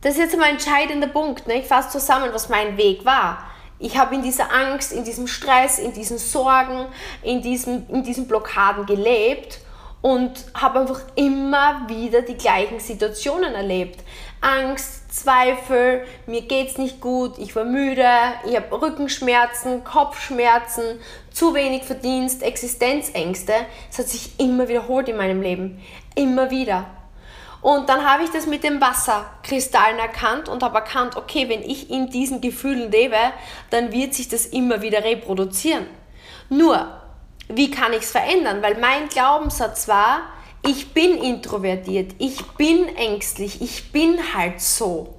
das 0.00 0.14
ist 0.14 0.18
jetzt 0.18 0.36
mal 0.36 0.44
ein 0.44 0.54
entscheidender 0.54 1.06
Punkt. 1.06 1.46
Ne? 1.46 1.60
Ich 1.60 1.66
fasse 1.66 1.90
zusammen, 1.90 2.30
was 2.32 2.48
mein 2.48 2.76
Weg 2.76 3.04
war. 3.04 3.51
Ich 3.82 3.98
habe 3.98 4.14
in 4.14 4.22
dieser 4.22 4.52
Angst, 4.52 4.92
in 4.92 5.02
diesem 5.02 5.26
Stress, 5.26 5.80
in 5.80 5.92
diesen 5.92 6.16
Sorgen, 6.16 6.86
in 7.22 7.42
diesen, 7.42 7.88
in 7.90 8.04
diesen 8.04 8.28
Blockaden 8.28 8.86
gelebt 8.86 9.58
und 10.02 10.32
habe 10.54 10.80
einfach 10.80 11.00
immer 11.16 11.88
wieder 11.88 12.22
die 12.22 12.36
gleichen 12.36 12.78
Situationen 12.78 13.54
erlebt. 13.54 14.04
Angst, 14.40 15.12
Zweifel, 15.12 16.04
mir 16.26 16.42
geht's 16.42 16.78
nicht 16.78 17.00
gut, 17.00 17.38
ich 17.38 17.56
war 17.56 17.64
müde, 17.64 18.06
ich 18.48 18.54
habe 18.54 18.80
Rückenschmerzen, 18.80 19.82
Kopfschmerzen, 19.82 21.00
zu 21.32 21.52
wenig 21.52 21.82
Verdienst, 21.82 22.44
Existenzängste. 22.44 23.52
Es 23.90 23.98
hat 23.98 24.06
sich 24.06 24.38
immer 24.38 24.68
wiederholt 24.68 25.08
in 25.08 25.16
meinem 25.16 25.42
Leben. 25.42 25.82
Immer 26.14 26.52
wieder. 26.52 26.86
Und 27.62 27.88
dann 27.88 28.04
habe 28.04 28.24
ich 28.24 28.30
das 28.30 28.46
mit 28.46 28.64
den 28.64 28.80
Wasserkristallen 28.80 30.00
erkannt 30.00 30.48
und 30.48 30.64
habe 30.64 30.78
erkannt, 30.78 31.16
okay, 31.16 31.48
wenn 31.48 31.62
ich 31.62 31.90
in 31.90 32.10
diesen 32.10 32.40
Gefühlen 32.40 32.90
lebe, 32.90 33.16
dann 33.70 33.92
wird 33.92 34.14
sich 34.14 34.28
das 34.28 34.46
immer 34.46 34.82
wieder 34.82 35.04
reproduzieren. 35.04 35.86
Nur, 36.48 37.00
wie 37.48 37.70
kann 37.70 37.92
ich 37.92 38.00
es 38.00 38.10
verändern? 38.10 38.62
Weil 38.62 38.78
mein 38.78 39.08
Glaubenssatz 39.08 39.86
war, 39.86 40.22
ich 40.66 40.92
bin 40.92 41.16
introvertiert, 41.18 42.16
ich 42.18 42.42
bin 42.58 42.88
ängstlich, 42.96 43.62
ich 43.62 43.92
bin 43.92 44.18
halt 44.34 44.60
so. 44.60 45.14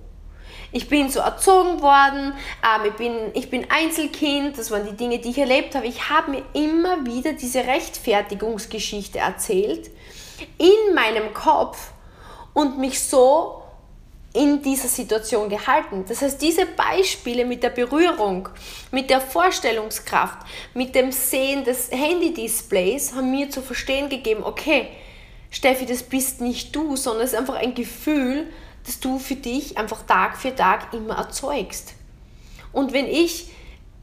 Ich 0.73 0.89
bin 0.89 1.09
so 1.09 1.19
erzogen 1.19 1.81
worden, 1.81 2.33
ähm, 2.63 2.81
ich, 2.88 2.93
bin, 2.93 3.13
ich 3.35 3.50
bin 3.50 3.67
Einzelkind, 3.69 4.57
das 4.57 4.69
waren 4.71 4.85
die 4.85 4.97
Dinge, 4.97 5.19
die 5.19 5.29
ich 5.29 5.38
erlebt 5.38 5.75
habe. 5.75 5.85
Ich 5.85 6.09
habe 6.09 6.31
mir 6.31 6.43
immer 6.53 7.05
wieder 7.05 7.33
diese 7.33 7.59
Rechtfertigungsgeschichte 7.59 9.19
erzählt 9.19 9.91
in 10.57 10.95
meinem 10.95 11.33
Kopf 11.33 11.92
und 12.53 12.79
mich 12.79 13.00
so 13.00 13.63
in 14.33 14.62
dieser 14.63 14.88
Situation 14.88 15.48
gehalten. 15.48 16.05
Das 16.07 16.22
heißt, 16.22 16.41
diese 16.41 16.65
Beispiele 16.65 17.45
mit 17.45 17.62
der 17.62 17.69
Berührung, 17.69 18.50
mit 18.91 19.10
der 19.10 19.22
Vorstellungskraft, 19.22 20.39
mit 20.74 20.95
dem 20.95 21.12
Sehen 21.12 21.63
des 21.63 21.91
Handy-Displays 21.91 23.13
haben 23.13 23.29
mir 23.29 23.50
zu 23.51 23.62
verstehen 23.62 24.10
gegeben, 24.10 24.43
okay, 24.43 24.89
Steffi, 25.51 25.86
das 25.86 26.01
bist 26.01 26.41
nicht 26.41 26.75
du, 26.75 26.95
sondern 26.95 27.25
es 27.25 27.33
ist 27.33 27.39
einfach 27.39 27.55
ein 27.55 27.75
Gefühl, 27.75 28.51
das 28.86 29.00
du 29.00 29.19
für 29.19 29.36
dich 29.36 29.77
einfach 29.77 30.01
Tag 30.03 30.36
für 30.36 30.55
Tag 30.55 30.93
immer 30.93 31.15
erzeugst. 31.15 31.93
Und 32.72 32.91
wenn 32.91 33.07
ich, 33.07 33.51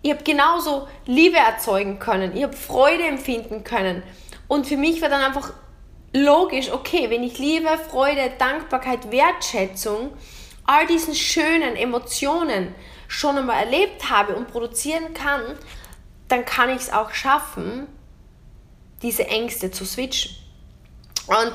ich 0.02 0.12
habe 0.12 0.22
genauso 0.22 0.86
Liebe 1.06 1.36
erzeugen 1.38 1.98
können, 1.98 2.36
ich 2.36 2.44
habe 2.44 2.56
Freude 2.56 3.02
empfinden 3.02 3.64
können. 3.64 4.04
Und 4.46 4.66
für 4.68 4.76
mich 4.76 5.02
war 5.02 5.08
dann 5.08 5.22
einfach 5.22 5.52
logisch, 6.12 6.70
okay, 6.70 7.10
wenn 7.10 7.22
ich 7.22 7.38
Liebe, 7.38 7.68
Freude, 7.90 8.32
Dankbarkeit, 8.38 9.10
Wertschätzung, 9.10 10.12
all 10.64 10.86
diesen 10.86 11.14
schönen 11.14 11.76
Emotionen 11.76 12.74
schon 13.08 13.38
einmal 13.38 13.64
erlebt 13.64 14.08
habe 14.08 14.36
und 14.36 14.48
produzieren 14.48 15.14
kann, 15.14 15.42
dann 16.28 16.44
kann 16.44 16.70
ich 16.70 16.82
es 16.82 16.92
auch 16.92 17.12
schaffen, 17.12 17.88
diese 19.02 19.26
Ängste 19.26 19.70
zu 19.70 19.84
switchen. 19.84 20.34
Und 21.26 21.52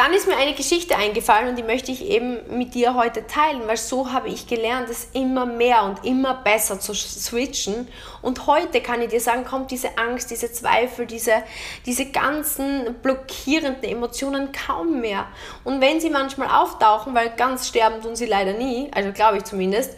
dann 0.00 0.14
ist 0.14 0.26
mir 0.26 0.38
eine 0.38 0.54
Geschichte 0.54 0.96
eingefallen 0.96 1.50
und 1.50 1.56
die 1.56 1.62
möchte 1.62 1.92
ich 1.92 2.06
eben 2.06 2.38
mit 2.56 2.72
dir 2.72 2.94
heute 2.94 3.26
teilen, 3.26 3.60
weil 3.66 3.76
so 3.76 4.10
habe 4.10 4.28
ich 4.28 4.46
gelernt, 4.46 4.88
es 4.88 5.08
immer 5.12 5.44
mehr 5.44 5.84
und 5.84 6.06
immer 6.06 6.36
besser 6.36 6.80
zu 6.80 6.94
switchen. 6.94 7.86
Und 8.22 8.46
heute 8.46 8.80
kann 8.80 9.02
ich 9.02 9.10
dir 9.10 9.20
sagen, 9.20 9.44
kommt 9.44 9.70
diese 9.70 9.98
Angst, 9.98 10.30
diese 10.30 10.50
Zweifel, 10.50 11.04
diese, 11.04 11.42
diese 11.84 12.06
ganzen 12.06 12.94
blockierenden 13.02 13.84
Emotionen 13.84 14.52
kaum 14.52 15.02
mehr. 15.02 15.26
Und 15.64 15.82
wenn 15.82 16.00
sie 16.00 16.08
manchmal 16.08 16.48
auftauchen, 16.48 17.14
weil 17.14 17.28
ganz 17.36 17.68
sterben 17.68 18.00
tun 18.00 18.16
sie 18.16 18.24
leider 18.24 18.54
nie, 18.54 18.90
also 18.94 19.12
glaube 19.12 19.36
ich 19.36 19.44
zumindest, 19.44 19.90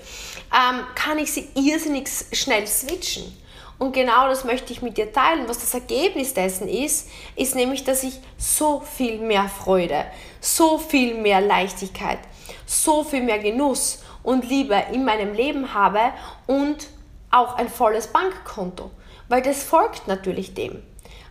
ähm, 0.52 0.80
kann 0.96 1.18
ich 1.18 1.32
sie 1.32 1.48
irrsinnig 1.54 2.08
schnell 2.32 2.66
switchen. 2.66 3.40
Und 3.82 3.94
genau 3.94 4.28
das 4.28 4.44
möchte 4.44 4.72
ich 4.72 4.80
mit 4.80 4.96
dir 4.96 5.12
teilen. 5.12 5.48
Was 5.48 5.58
das 5.58 5.74
Ergebnis 5.74 6.34
dessen 6.34 6.68
ist, 6.68 7.10
ist 7.34 7.56
nämlich, 7.56 7.82
dass 7.82 8.04
ich 8.04 8.20
so 8.38 8.78
viel 8.78 9.18
mehr 9.18 9.48
Freude, 9.48 10.04
so 10.40 10.78
viel 10.78 11.16
mehr 11.16 11.40
Leichtigkeit, 11.40 12.20
so 12.64 13.02
viel 13.02 13.22
mehr 13.22 13.40
Genuss 13.40 14.04
und 14.22 14.48
Liebe 14.48 14.80
in 14.92 15.04
meinem 15.04 15.34
Leben 15.34 15.74
habe 15.74 15.98
und 16.46 16.86
auch 17.32 17.56
ein 17.56 17.68
volles 17.68 18.06
Bankkonto. 18.06 18.92
Weil 19.26 19.42
das 19.42 19.64
folgt 19.64 20.06
natürlich 20.06 20.54
dem. 20.54 20.80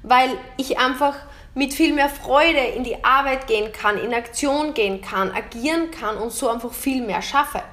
Weil 0.03 0.37
ich 0.57 0.77
einfach 0.77 1.15
mit 1.53 1.73
viel 1.73 1.93
mehr 1.93 2.09
Freude 2.09 2.59
in 2.75 2.83
die 2.83 3.01
Arbeit 3.01 3.47
gehen 3.47 3.71
kann, 3.71 3.97
in 3.97 4.13
Aktion 4.13 4.73
gehen 4.73 4.99
kann, 4.99 5.31
agieren 5.31 5.89
kann 5.89 6.17
und 6.17 6.33
so 6.33 6.49
einfach 6.49 6.73
viel 6.73 7.01
mehr 7.01 7.21
schaffe. 7.21 7.63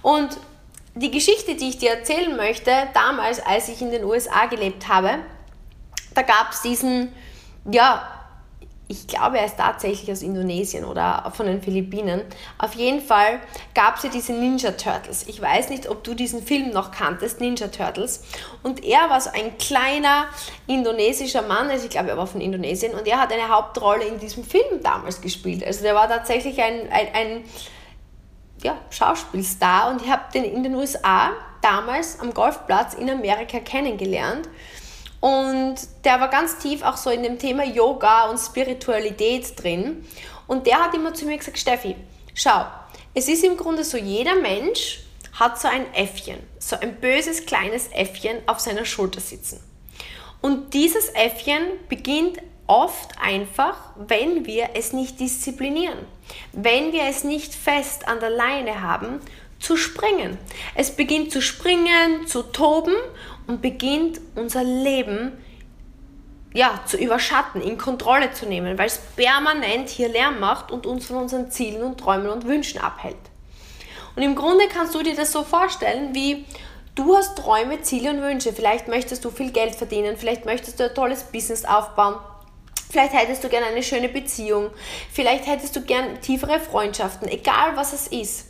Und 0.00 0.38
die 0.96 1.10
Geschichte, 1.10 1.54
die 1.54 1.68
ich 1.68 1.78
dir 1.78 1.90
erzählen 1.90 2.34
möchte, 2.36 2.72
damals, 2.94 3.40
als 3.40 3.68
ich 3.68 3.80
in 3.82 3.90
den 3.90 4.04
USA 4.04 4.46
gelebt 4.46 4.88
habe, 4.88 5.18
da 6.14 6.22
gab 6.22 6.52
es 6.52 6.62
diesen, 6.62 7.12
ja, 7.70 8.16
ich 8.88 9.06
glaube, 9.08 9.38
er 9.38 9.46
ist 9.46 9.58
tatsächlich 9.58 10.10
aus 10.12 10.22
Indonesien 10.22 10.84
oder 10.84 11.30
von 11.34 11.46
den 11.46 11.60
Philippinen. 11.60 12.22
Auf 12.56 12.74
jeden 12.74 13.00
Fall 13.00 13.40
gab 13.74 13.96
es 13.96 14.04
ja 14.04 14.10
diese 14.10 14.32
Ninja 14.32 14.70
Turtles. 14.70 15.26
Ich 15.26 15.42
weiß 15.42 15.70
nicht, 15.70 15.88
ob 15.88 16.04
du 16.04 16.14
diesen 16.14 16.40
Film 16.40 16.70
noch 16.70 16.92
kanntest, 16.92 17.40
Ninja 17.40 17.66
Turtles. 17.66 18.22
Und 18.62 18.84
er 18.84 19.10
war 19.10 19.20
so 19.20 19.30
ein 19.30 19.58
kleiner 19.58 20.26
indonesischer 20.68 21.42
Mann, 21.42 21.68
also 21.68 21.84
ich 21.84 21.90
glaube, 21.90 22.10
er 22.10 22.16
war 22.16 22.28
von 22.28 22.40
Indonesien, 22.40 22.94
und 22.94 23.08
er 23.08 23.20
hat 23.20 23.32
eine 23.32 23.48
Hauptrolle 23.48 24.04
in 24.04 24.20
diesem 24.20 24.44
Film 24.44 24.80
damals 24.82 25.20
gespielt. 25.20 25.66
Also 25.66 25.82
der 25.82 25.96
war 25.96 26.08
tatsächlich 26.08 26.62
ein, 26.62 26.88
ein, 26.90 27.08
ein 27.12 27.44
ja, 28.66 28.76
Schauspielstar 28.90 29.90
und 29.90 30.02
ich 30.02 30.10
habe 30.10 30.24
den 30.34 30.44
in 30.44 30.62
den 30.64 30.74
USA 30.74 31.30
damals 31.62 32.18
am 32.20 32.34
Golfplatz 32.34 32.94
in 32.94 33.08
Amerika 33.08 33.60
kennengelernt. 33.60 34.48
Und 35.20 35.76
der 36.04 36.20
war 36.20 36.28
ganz 36.28 36.58
tief 36.58 36.82
auch 36.82 36.96
so 36.96 37.10
in 37.10 37.22
dem 37.22 37.38
Thema 37.38 37.64
Yoga 37.64 38.28
und 38.28 38.38
Spiritualität 38.38 39.60
drin. 39.60 40.04
Und 40.46 40.66
der 40.66 40.78
hat 40.84 40.94
immer 40.94 41.14
zu 41.14 41.26
mir 41.26 41.38
gesagt, 41.38 41.58
Steffi, 41.58 41.96
schau, 42.34 42.66
es 43.14 43.28
ist 43.28 43.44
im 43.44 43.56
Grunde 43.56 43.84
so, 43.84 43.96
jeder 43.96 44.34
Mensch 44.34 45.00
hat 45.32 45.60
so 45.60 45.68
ein 45.68 45.92
Äffchen, 45.94 46.38
so 46.58 46.76
ein 46.76 46.96
böses 46.96 47.46
kleines 47.46 47.88
Äffchen 47.92 48.38
auf 48.46 48.60
seiner 48.60 48.84
Schulter 48.84 49.20
sitzen. 49.20 49.60
Und 50.40 50.74
dieses 50.74 51.08
Äffchen 51.10 51.62
beginnt 51.88 52.38
oft 52.66 53.10
einfach, 53.20 53.76
wenn 53.96 54.46
wir 54.46 54.70
es 54.74 54.92
nicht 54.92 55.20
disziplinieren, 55.20 55.98
wenn 56.52 56.92
wir 56.92 57.04
es 57.04 57.24
nicht 57.24 57.54
fest 57.54 58.08
an 58.08 58.20
der 58.20 58.30
Leine 58.30 58.82
haben, 58.82 59.20
zu 59.58 59.76
springen. 59.76 60.38
Es 60.74 60.94
beginnt 60.94 61.32
zu 61.32 61.40
springen, 61.40 62.26
zu 62.26 62.42
toben 62.42 62.94
und 63.46 63.62
beginnt 63.62 64.20
unser 64.34 64.64
Leben 64.64 65.32
ja, 66.52 66.80
zu 66.86 66.96
überschatten, 66.96 67.60
in 67.60 67.76
Kontrolle 67.76 68.32
zu 68.32 68.46
nehmen, 68.46 68.78
weil 68.78 68.86
es 68.86 68.98
permanent 69.14 69.90
hier 69.90 70.08
Lärm 70.08 70.40
macht 70.40 70.70
und 70.70 70.86
uns 70.86 71.06
von 71.06 71.16
unseren 71.16 71.50
Zielen 71.50 71.82
und 71.82 72.00
Träumen 72.00 72.28
und 72.28 72.46
Wünschen 72.46 72.80
abhält. 72.80 73.16
Und 74.16 74.22
im 74.22 74.34
Grunde 74.34 74.66
kannst 74.68 74.94
du 74.94 75.02
dir 75.02 75.14
das 75.14 75.32
so 75.32 75.42
vorstellen, 75.42 76.14
wie 76.14 76.46
du 76.94 77.14
hast 77.14 77.36
Träume, 77.36 77.82
Ziele 77.82 78.10
und 78.10 78.22
Wünsche. 78.22 78.54
Vielleicht 78.54 78.88
möchtest 78.88 79.24
du 79.26 79.30
viel 79.30 79.52
Geld 79.52 79.74
verdienen, 79.74 80.16
vielleicht 80.16 80.46
möchtest 80.46 80.80
du 80.80 80.84
ein 80.84 80.94
tolles 80.94 81.24
Business 81.24 81.66
aufbauen, 81.66 82.16
vielleicht 82.96 83.12
hättest 83.12 83.44
du 83.44 83.50
gerne 83.50 83.66
eine 83.66 83.82
schöne 83.82 84.08
Beziehung, 84.08 84.70
vielleicht 85.12 85.46
hättest 85.46 85.76
du 85.76 85.82
gern 85.82 86.18
tiefere 86.22 86.58
Freundschaften, 86.58 87.28
egal 87.28 87.76
was 87.76 87.92
es 87.92 88.06
ist. 88.06 88.46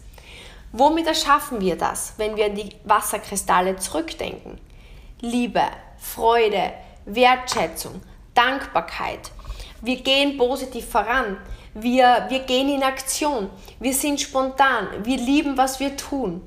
Womit 0.71 1.09
erschaffen 1.09 1.61
wir 1.61 1.75
das, 1.75 2.15
wenn 2.17 2.37
wir 2.37 2.47
an 2.47 2.55
die 2.55 2.69
Wasserkristalle 2.85 3.77
zurückdenken? 3.77 4.61
Liebe, 5.21 5.63
Freude, 5.99 6.73
Wertschätzung, 7.07 8.01
Dankbarkeit. 8.35 9.33
Wir 9.83 9.97
gehen 9.97 10.39
positiv 10.39 10.89
voran. 10.89 11.39
Wir, 11.75 12.27
wir 12.29 12.39
gehen 12.41 12.69
in 12.69 12.85
Aktion. 12.85 13.51
Wir 13.81 13.95
sind 13.95 14.21
spontan. 14.21 15.05
Wir 15.05 15.19
lieben, 15.19 15.59
was 15.59 15.81
wir 15.81 15.97
tun. 15.97 16.41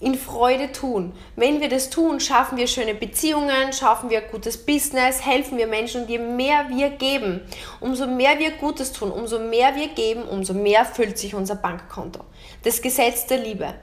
In 0.00 0.16
Freude 0.16 0.72
tun. 0.72 1.12
Wenn 1.36 1.60
wir 1.60 1.68
das 1.68 1.88
tun, 1.88 2.20
schaffen 2.20 2.58
wir 2.58 2.66
schöne 2.66 2.94
Beziehungen, 2.94 3.72
schaffen 3.72 4.10
wir 4.10 4.20
gutes 4.22 4.66
Business, 4.66 5.24
helfen 5.24 5.56
wir 5.56 5.66
Menschen 5.66 6.02
und 6.02 6.10
je 6.10 6.18
mehr 6.18 6.66
wir 6.68 6.90
geben, 6.90 7.40
umso 7.80 8.06
mehr 8.06 8.38
wir 8.38 8.50
Gutes 8.52 8.92
tun, 8.92 9.10
umso 9.10 9.38
mehr 9.38 9.76
wir 9.76 9.88
geben, 9.88 10.22
umso 10.24 10.52
mehr 10.52 10.84
füllt 10.84 11.16
sich 11.16 11.34
unser 11.34 11.54
Bankkonto. 11.54 12.20
Das 12.64 12.82
Gesetz 12.82 13.26
der 13.26 13.38
Liebe. 13.38 13.74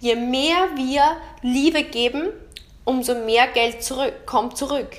Je 0.00 0.16
mehr 0.16 0.68
wir 0.74 1.02
Liebe 1.42 1.84
geben, 1.84 2.28
umso 2.84 3.14
mehr 3.14 3.48
Geld 3.48 3.82
zurück, 3.82 4.26
kommt 4.26 4.56
zurück. 4.56 4.96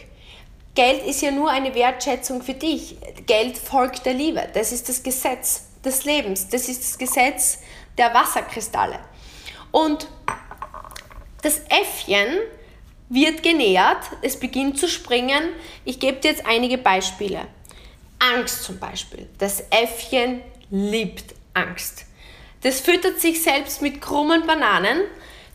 Geld 0.76 1.04
ist 1.08 1.22
ja 1.22 1.32
nur 1.32 1.50
eine 1.50 1.74
Wertschätzung 1.74 2.44
für 2.44 2.54
dich. 2.54 2.98
Geld 3.26 3.58
folgt 3.58 4.06
der 4.06 4.14
Liebe. 4.14 4.48
Das 4.54 4.72
ist 4.72 4.88
das 4.88 5.02
Gesetz 5.02 5.64
des 5.84 6.06
Lebens. 6.06 6.50
Das 6.50 6.70
ist 6.70 6.84
das 6.84 6.98
Gesetz 7.00 7.60
der 7.98 8.14
Wasserkristalle. 8.14 9.00
Und 9.72 10.08
das 11.48 11.62
Äffchen 11.70 12.40
wird 13.08 13.42
genähert, 13.42 14.04
es 14.22 14.38
beginnt 14.38 14.78
zu 14.78 14.90
springen. 14.90 15.54
Ich 15.86 15.98
gebe 15.98 16.18
dir 16.18 16.32
jetzt 16.32 16.46
einige 16.46 16.78
Beispiele. 16.78 17.48
Angst 18.20 18.66
zum 18.66 18.80
Beispiel. 18.80 19.30
Das 19.38 19.64
Äffchen 19.70 20.42
liebt 20.70 21.36
Angst. 21.54 22.04
Das 22.64 22.82
füttert 22.82 23.22
sich 23.22 23.42
selbst 23.42 23.82
mit 23.82 24.02
krummen 24.02 24.46
Bananen. 24.46 25.04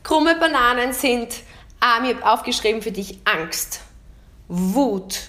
Krumme 0.02 0.34
Bananen 0.36 0.94
sind, 0.94 1.28
ah, 1.80 2.00
habe 2.02 2.24
aufgeschrieben 2.24 2.80
für 2.80 2.92
dich, 2.92 3.18
Angst. 3.26 3.82
Wut, 4.48 5.20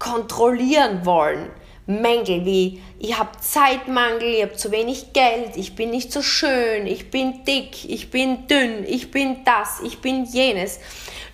kontrollieren 0.00 1.06
wollen, 1.06 1.50
Mängel 1.90 2.44
wie 2.44 2.82
ich 2.98 3.18
habe 3.18 3.30
Zeitmangel, 3.40 4.34
ich 4.34 4.42
habe 4.42 4.56
zu 4.56 4.70
wenig 4.70 5.12
Geld, 5.12 5.56
ich 5.56 5.74
bin 5.74 5.90
nicht 5.90 6.12
so 6.12 6.22
schön, 6.22 6.86
ich 6.86 7.10
bin 7.10 7.44
dick, 7.44 7.88
ich 7.88 8.10
bin 8.10 8.46
dünn, 8.46 8.84
ich 8.86 9.10
bin 9.10 9.44
das, 9.44 9.80
ich 9.80 10.00
bin 10.00 10.24
jenes. 10.24 10.80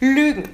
Lügen. 0.00 0.48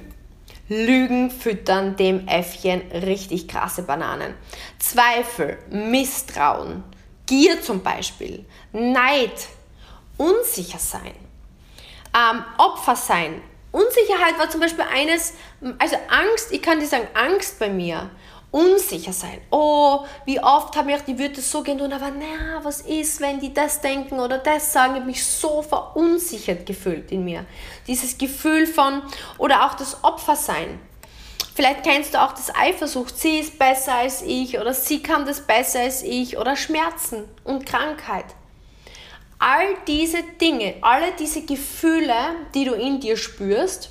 Lügen 0.69 1.29
füttern 1.29 1.97
dem 1.97 2.27
Äffchen 2.27 2.81
richtig 2.91 3.47
krasse 3.47 3.83
Bananen. 3.83 4.33
Zweifel, 4.79 5.57
Misstrauen, 5.69 6.83
Gier 7.25 7.61
zum 7.61 7.83
Beispiel, 7.83 8.45
Neid, 8.71 9.47
unsicher 10.17 10.79
sein, 10.79 11.13
ähm, 12.15 12.43
Opfer 12.57 12.95
sein, 12.95 13.41
Unsicherheit 13.73 14.37
war 14.37 14.49
zum 14.51 14.61
Beispiel 14.61 14.85
eines, 14.93 15.33
also 15.79 15.95
Angst, 16.07 16.51
ich 16.51 16.61
kann 16.61 16.79
dir 16.79 16.85
sagen, 16.85 17.07
Angst 17.15 17.57
bei 17.57 17.69
mir. 17.69 18.11
Unsicher 18.53 19.11
sein. 19.11 19.41
Oh, 19.51 20.05
wie 20.25 20.39
oft 20.39 20.75
habe 20.77 20.93
ich 20.93 21.01
die 21.01 21.19
Würde 21.19 21.41
so 21.41 21.61
gehen 21.61 21.81
aber 21.81 22.11
naja, 22.11 22.59
was 22.61 22.81
ist, 22.81 23.19
wenn 23.19 23.39
die 23.39 23.53
das 23.53 23.81
denken 23.81 24.19
oder 24.19 24.37
das 24.37 24.71
sagen? 24.71 24.93
Ich 24.93 24.99
habe 24.99 25.07
mich 25.07 25.25
so 25.25 25.61
verunsichert 25.61 26.65
gefühlt 26.65 27.11
in 27.11 27.25
mir. 27.25 27.45
Dieses 27.87 28.17
Gefühl 28.17 28.65
von, 28.65 29.01
oder 29.37 29.65
auch 29.65 29.73
das 29.73 30.03
Opfersein. 30.03 30.79
Vielleicht 31.55 31.83
kennst 31.83 32.13
du 32.13 32.21
auch 32.21 32.31
das 32.31 32.55
Eifersucht, 32.55 33.19
sie 33.19 33.39
ist 33.39 33.59
besser 33.59 33.95
als 33.95 34.21
ich 34.21 34.57
oder 34.57 34.73
sie 34.73 35.03
kann 35.03 35.25
das 35.25 35.41
besser 35.41 35.81
als 35.81 36.01
ich 36.01 36.37
oder 36.37 36.55
Schmerzen 36.55 37.25
und 37.43 37.65
Krankheit 37.65 38.25
all 39.43 39.75
diese 39.87 40.23
Dinge, 40.39 40.75
alle 40.79 41.11
diese 41.19 41.45
Gefühle, 41.45 42.15
die 42.55 42.63
du 42.63 42.73
in 42.75 43.01
dir 43.01 43.17
spürst, 43.17 43.89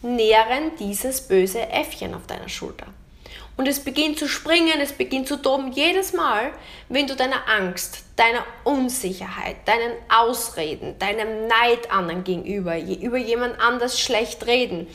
nähren 0.00 0.72
dieses 0.78 1.20
böse 1.28 1.68
Äffchen 1.68 2.14
auf 2.14 2.26
deiner 2.26 2.48
Schulter. 2.48 2.86
Und 3.60 3.68
es 3.68 3.80
beginnt 3.80 4.18
zu 4.18 4.26
springen, 4.26 4.80
es 4.80 4.92
beginnt 4.92 5.28
zu 5.28 5.36
toben 5.36 5.70
jedes 5.72 6.14
Mal, 6.14 6.50
wenn 6.88 7.06
du 7.06 7.14
deiner 7.14 7.46
Angst, 7.46 8.04
deiner 8.16 8.42
Unsicherheit, 8.64 9.56
deinen 9.68 9.92
Ausreden, 10.08 10.98
deinem 10.98 11.46
Neid 11.46 11.92
anderen 11.92 12.24
gegenüber, 12.24 12.78
über 12.78 13.18
jemand 13.18 13.60
anders 13.60 14.00
schlecht 14.00 14.46
reden, 14.46 14.86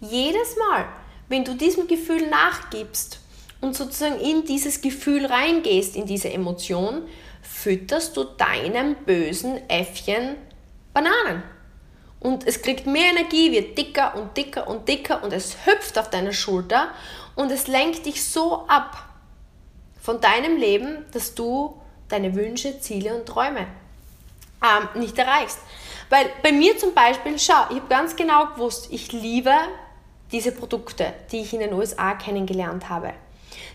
jedes 0.00 0.56
Mal, 0.56 0.84
wenn 1.28 1.42
du 1.44 1.54
diesem 1.54 1.88
Gefühl 1.88 2.28
nachgibst 2.28 3.18
und 3.60 3.74
sozusagen 3.74 4.20
in 4.20 4.44
dieses 4.44 4.80
Gefühl 4.80 5.26
reingehst, 5.26 5.96
in 5.96 6.06
diese 6.06 6.32
Emotion, 6.32 7.08
fütterst 7.42 8.16
du 8.16 8.22
deinem 8.22 8.94
bösen 8.94 9.68
Äffchen 9.68 10.36
Bananen. 10.92 11.42
Und 12.24 12.46
es 12.46 12.62
kriegt 12.62 12.86
mehr 12.86 13.10
Energie, 13.10 13.52
wird 13.52 13.76
dicker 13.76 14.14
und 14.16 14.34
dicker 14.34 14.66
und 14.66 14.88
dicker 14.88 15.22
und 15.22 15.34
es 15.34 15.66
hüpft 15.66 15.98
auf 15.98 16.08
deiner 16.08 16.32
Schulter 16.32 16.88
und 17.34 17.52
es 17.52 17.66
lenkt 17.66 18.06
dich 18.06 18.24
so 18.24 18.66
ab 18.66 18.96
von 20.00 20.22
deinem 20.22 20.56
Leben, 20.56 21.04
dass 21.12 21.34
du 21.34 21.78
deine 22.08 22.34
Wünsche, 22.34 22.80
Ziele 22.80 23.14
und 23.14 23.26
Träume 23.26 23.66
ähm, 24.62 25.02
nicht 25.02 25.18
erreichst. 25.18 25.58
Weil 26.08 26.30
bei 26.42 26.50
mir 26.50 26.78
zum 26.78 26.94
Beispiel, 26.94 27.38
schau, 27.38 27.66
ich 27.68 27.76
habe 27.76 27.88
ganz 27.90 28.16
genau 28.16 28.46
gewusst, 28.46 28.88
ich 28.90 29.12
liebe 29.12 29.52
diese 30.32 30.52
Produkte, 30.52 31.12
die 31.30 31.42
ich 31.42 31.52
in 31.52 31.60
den 31.60 31.74
USA 31.74 32.14
kennengelernt 32.14 32.88
habe. 32.88 33.12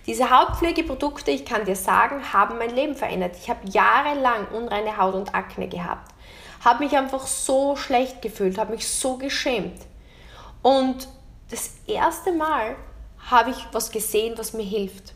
Diese 0.07 0.31
Hautpflegeprodukte, 0.31 1.29
ich 1.29 1.45
kann 1.45 1.65
dir 1.65 1.75
sagen, 1.75 2.33
haben 2.33 2.57
mein 2.57 2.71
Leben 2.71 2.95
verändert. 2.95 3.35
Ich 3.39 3.47
habe 3.47 3.69
jahrelang 3.69 4.47
unreine 4.47 4.97
Haut 4.97 5.13
und 5.13 5.35
Akne 5.35 5.67
gehabt. 5.67 6.11
Habe 6.63 6.83
mich 6.83 6.97
einfach 6.97 7.25
so 7.25 7.75
schlecht 7.75 8.21
gefühlt, 8.21 8.57
habe 8.57 8.73
mich 8.73 8.87
so 8.87 9.17
geschämt. 9.17 9.79
Und 10.61 11.07
das 11.49 11.71
erste 11.87 12.31
Mal 12.31 12.75
habe 13.29 13.51
ich 13.51 13.57
was 13.71 13.91
gesehen, 13.91 14.37
was 14.37 14.53
mir 14.53 14.65
hilft. 14.65 15.13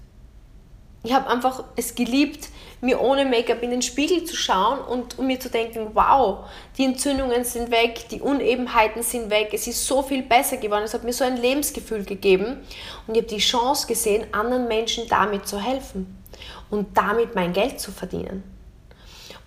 Ich 1.05 1.11
habe 1.11 1.29
einfach 1.29 1.65
es 1.75 1.95
geliebt, 1.95 2.47
mir 2.79 3.01
ohne 3.01 3.25
Make-up 3.25 3.61
in 3.61 3.71
den 3.71 3.81
Spiegel 3.81 4.23
zu 4.23 4.37
schauen 4.37 4.79
und 4.79 5.19
um 5.19 5.27
mir 5.27 5.37
zu 5.37 5.49
denken, 5.49 5.89
wow, 5.93 6.45
die 6.77 6.85
Entzündungen 6.85 7.43
sind 7.43 7.71
weg, 7.71 8.07
die 8.09 8.21
Unebenheiten 8.21 9.03
sind 9.03 9.29
weg, 9.29 9.49
es 9.51 9.67
ist 9.67 9.85
so 9.85 10.01
viel 10.01 10.23
besser 10.23 10.57
geworden, 10.57 10.83
es 10.83 10.93
hat 10.93 11.03
mir 11.03 11.11
so 11.11 11.25
ein 11.25 11.35
Lebensgefühl 11.35 12.05
gegeben 12.05 12.61
und 13.05 13.15
ich 13.15 13.23
habe 13.23 13.35
die 13.35 13.39
Chance 13.39 13.85
gesehen, 13.85 14.33
anderen 14.33 14.69
Menschen 14.69 15.05
damit 15.09 15.45
zu 15.45 15.59
helfen 15.59 16.23
und 16.69 16.97
damit 16.97 17.35
mein 17.35 17.51
Geld 17.51 17.81
zu 17.81 17.91
verdienen. 17.91 18.43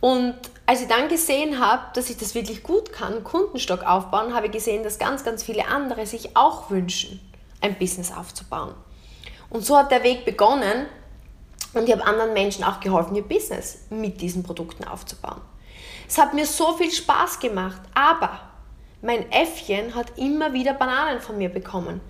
Und 0.01 0.35
als 0.67 0.83
ich 0.83 0.89
dann 0.89 1.09
gesehen 1.09 1.61
habe, 1.61 1.83
dass 1.95 2.11
ich 2.11 2.17
das 2.17 2.35
wirklich 2.35 2.63
gut 2.65 2.93
kann, 2.93 3.23
Kundenstock 3.23 3.85
aufbauen, 3.85 4.35
habe 4.35 4.47
ich 4.47 4.53
gesehen, 4.53 4.83
dass 4.83 4.99
ganz, 4.99 5.25
ganz 5.25 5.45
viele 5.45 5.69
andere 5.69 6.07
sich 6.07 6.37
auch 6.37 6.71
wünschen, 6.71 7.21
ein 7.61 7.79
Business 7.79 8.13
aufzubauen. 8.13 8.75
Und 9.49 9.65
so 9.65 9.77
hat 9.77 9.93
der 9.93 10.03
Weg 10.03 10.25
begonnen, 10.25 10.87
und 11.73 11.85
ich 11.85 11.93
habe 11.93 12.05
anderen 12.05 12.33
Menschen 12.33 12.65
auch 12.65 12.81
geholfen, 12.81 13.15
ihr 13.15 13.23
Business 13.23 13.83
mit 13.91 14.21
diesen 14.21 14.43
Produkten 14.43 14.85
aufzubauen. 14.85 15.41
Es 16.09 16.19
hat 16.19 16.35
mir 16.35 16.47
so 16.47 16.73
viel 16.77 16.91
Spaß 16.91 17.39
gemacht, 17.39 17.81
aber 17.95 18.41
mein 19.03 19.31
Äffchen 19.31 19.95
hat 19.95 20.19
immer 20.19 20.53
wieder 20.53 20.73
Bananen 20.73 21.21
von 21.21 21.39
mir 21.39 21.49
bekommen. 21.49 22.01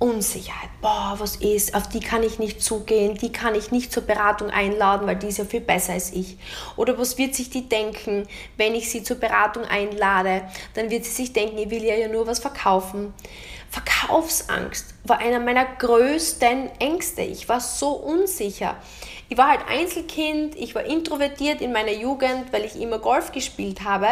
Unsicherheit, 0.00 0.70
boah, 0.80 1.16
was 1.18 1.36
ist, 1.36 1.74
auf 1.74 1.88
die 1.88 1.98
kann 1.98 2.22
ich 2.22 2.38
nicht 2.38 2.62
zugehen, 2.62 3.14
die 3.16 3.32
kann 3.32 3.56
ich 3.56 3.72
nicht 3.72 3.92
zur 3.92 4.04
Beratung 4.04 4.48
einladen, 4.48 5.08
weil 5.08 5.16
die 5.16 5.26
ist 5.26 5.38
ja 5.38 5.44
viel 5.44 5.60
besser 5.60 5.94
als 5.94 6.12
ich. 6.12 6.38
Oder 6.76 6.96
was 6.98 7.18
wird 7.18 7.34
sich 7.34 7.50
die 7.50 7.68
denken, 7.68 8.28
wenn 8.56 8.76
ich 8.76 8.90
sie 8.90 9.02
zur 9.02 9.16
Beratung 9.16 9.64
einlade? 9.64 10.42
Dann 10.74 10.90
wird 10.90 11.04
sie 11.04 11.10
sich 11.10 11.32
denken, 11.32 11.58
ich 11.58 11.70
will 11.70 11.82
ja, 11.82 12.06
nur 12.06 12.28
was 12.28 12.38
verkaufen. 12.38 13.12
Verkaufsangst 13.70 14.94
war 15.02 15.18
einer 15.18 15.40
meiner 15.40 15.64
größten 15.64 16.70
Ängste. 16.78 17.22
Ich 17.22 17.48
war 17.48 17.60
so 17.60 17.90
unsicher. 17.90 18.76
Ich 19.28 19.36
war 19.36 19.48
halt 19.48 19.60
Einzelkind, 19.68 20.54
ich 20.54 20.76
war 20.76 20.84
introvertiert 20.84 21.60
in 21.60 21.72
meiner 21.72 21.92
Jugend, 21.92 22.52
weil 22.52 22.64
ich 22.64 22.80
immer 22.80 23.00
Golf 23.00 23.32
gespielt 23.32 23.82
habe 23.82 24.08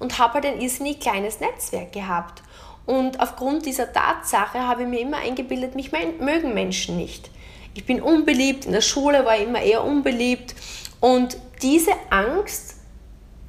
und 0.00 0.18
habe 0.18 0.34
halt 0.34 0.46
ein 0.46 0.60
irrsinnig 0.60 0.98
kleines 0.98 1.38
Netzwerk 1.38 1.92
gehabt. 1.92 2.42
Und 2.86 3.20
aufgrund 3.20 3.66
dieser 3.66 3.92
Tatsache 3.92 4.66
habe 4.66 4.82
ich 4.82 4.88
mir 4.88 5.00
immer 5.00 5.18
eingebildet, 5.18 5.74
mich 5.74 5.92
mögen 5.92 6.54
Menschen 6.54 6.96
nicht. 6.96 7.30
Ich 7.74 7.86
bin 7.86 8.02
unbeliebt, 8.02 8.66
in 8.66 8.72
der 8.72 8.80
Schule 8.80 9.24
war 9.24 9.36
ich 9.36 9.44
immer 9.44 9.62
eher 9.62 9.84
unbeliebt 9.84 10.54
und 11.00 11.36
diese 11.62 11.92
Angst 12.10 12.76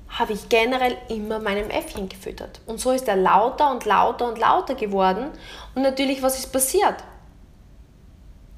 habe 0.07 0.33
ich 0.33 0.47
generell 0.47 0.95
immer 1.09 1.39
meinem 1.39 1.69
Äffchen 1.69 2.07
gefüttert. 2.07 2.61
Und 2.67 2.79
so 2.79 2.91
ist 2.91 3.07
er 3.07 3.15
lauter 3.15 3.71
und 3.71 3.85
lauter 3.85 4.27
und 4.27 4.37
lauter 4.37 4.75
geworden. 4.75 5.31
Und 5.73 5.81
natürlich, 5.81 6.21
was 6.21 6.37
ist 6.37 6.53
passiert? 6.53 6.95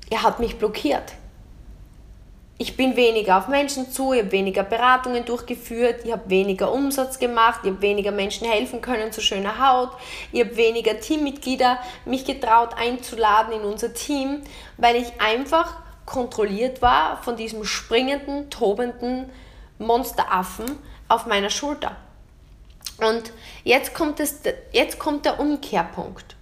Er 0.09 0.23
hat 0.23 0.39
mich 0.39 0.57
blockiert. 0.57 1.13
Ich 2.57 2.77
bin 2.77 2.95
weniger 2.95 3.37
auf 3.37 3.49
Menschen 3.49 3.91
zu, 3.91 4.13
ich 4.13 4.21
habe 4.21 4.31
weniger 4.31 4.63
Beratungen 4.63 5.25
durchgeführt, 5.25 6.05
ich 6.05 6.11
habe 6.13 6.29
weniger 6.29 6.71
Umsatz 6.71 7.19
gemacht, 7.19 7.59
ich 7.63 7.71
habe 7.71 7.81
weniger 7.81 8.11
Menschen 8.11 8.47
helfen 8.47 8.79
können 8.79 9.11
zu 9.11 9.19
schöner 9.19 9.59
Haut, 9.59 9.89
ich 10.31 10.39
habe 10.39 10.55
weniger 10.55 10.97
Teammitglieder 10.97 11.79
mich 12.05 12.23
getraut 12.23 12.73
einzuladen 12.77 13.51
in 13.53 13.61
unser 13.61 13.93
Team, 13.93 14.41
weil 14.77 14.95
ich 14.95 15.19
einfach 15.19 15.75
kontrolliert 16.05 16.81
war 16.81 17.21
von 17.23 17.35
diesem 17.35 17.65
springenden, 17.65 18.49
tobenden 18.49 19.29
Monsteraffen 19.77 20.65
auf 21.09 21.25
meiner 21.25 21.49
Schulter. 21.49 21.97
Und 22.97 23.33
jetzt 23.65 23.93
kommt, 23.93 24.21
es, 24.21 24.39
jetzt 24.71 24.97
kommt 24.97 25.25
der 25.25 25.41
Umkehrpunkt. 25.41 26.37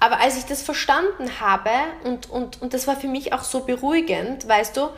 Aber 0.00 0.18
als 0.20 0.38
ich 0.38 0.46
das 0.46 0.62
verstanden 0.62 1.40
habe, 1.40 1.70
und, 2.04 2.30
und, 2.30 2.62
und 2.62 2.74
das 2.74 2.86
war 2.86 2.96
für 2.96 3.06
mich 3.06 3.32
auch 3.32 3.42
so 3.42 3.60
beruhigend, 3.60 4.48
weißt 4.48 4.76
du, 4.76 4.88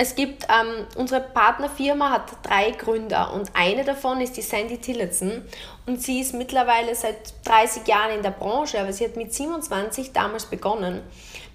es 0.00 0.14
gibt, 0.14 0.44
ähm, 0.44 0.86
unsere 0.96 1.20
Partnerfirma 1.20 2.10
hat 2.10 2.30
drei 2.44 2.70
Gründer 2.70 3.32
und 3.32 3.50
eine 3.54 3.84
davon 3.84 4.20
ist 4.20 4.36
die 4.36 4.42
Sandy 4.42 4.78
Tillotson 4.78 5.42
und 5.86 6.00
sie 6.00 6.20
ist 6.20 6.34
mittlerweile 6.34 6.94
seit 6.94 7.34
30 7.44 7.86
Jahren 7.88 8.12
in 8.12 8.22
der 8.22 8.30
Branche, 8.30 8.80
aber 8.80 8.92
sie 8.92 9.04
hat 9.04 9.16
mit 9.16 9.34
27 9.34 10.12
damals 10.12 10.46
begonnen, 10.46 11.02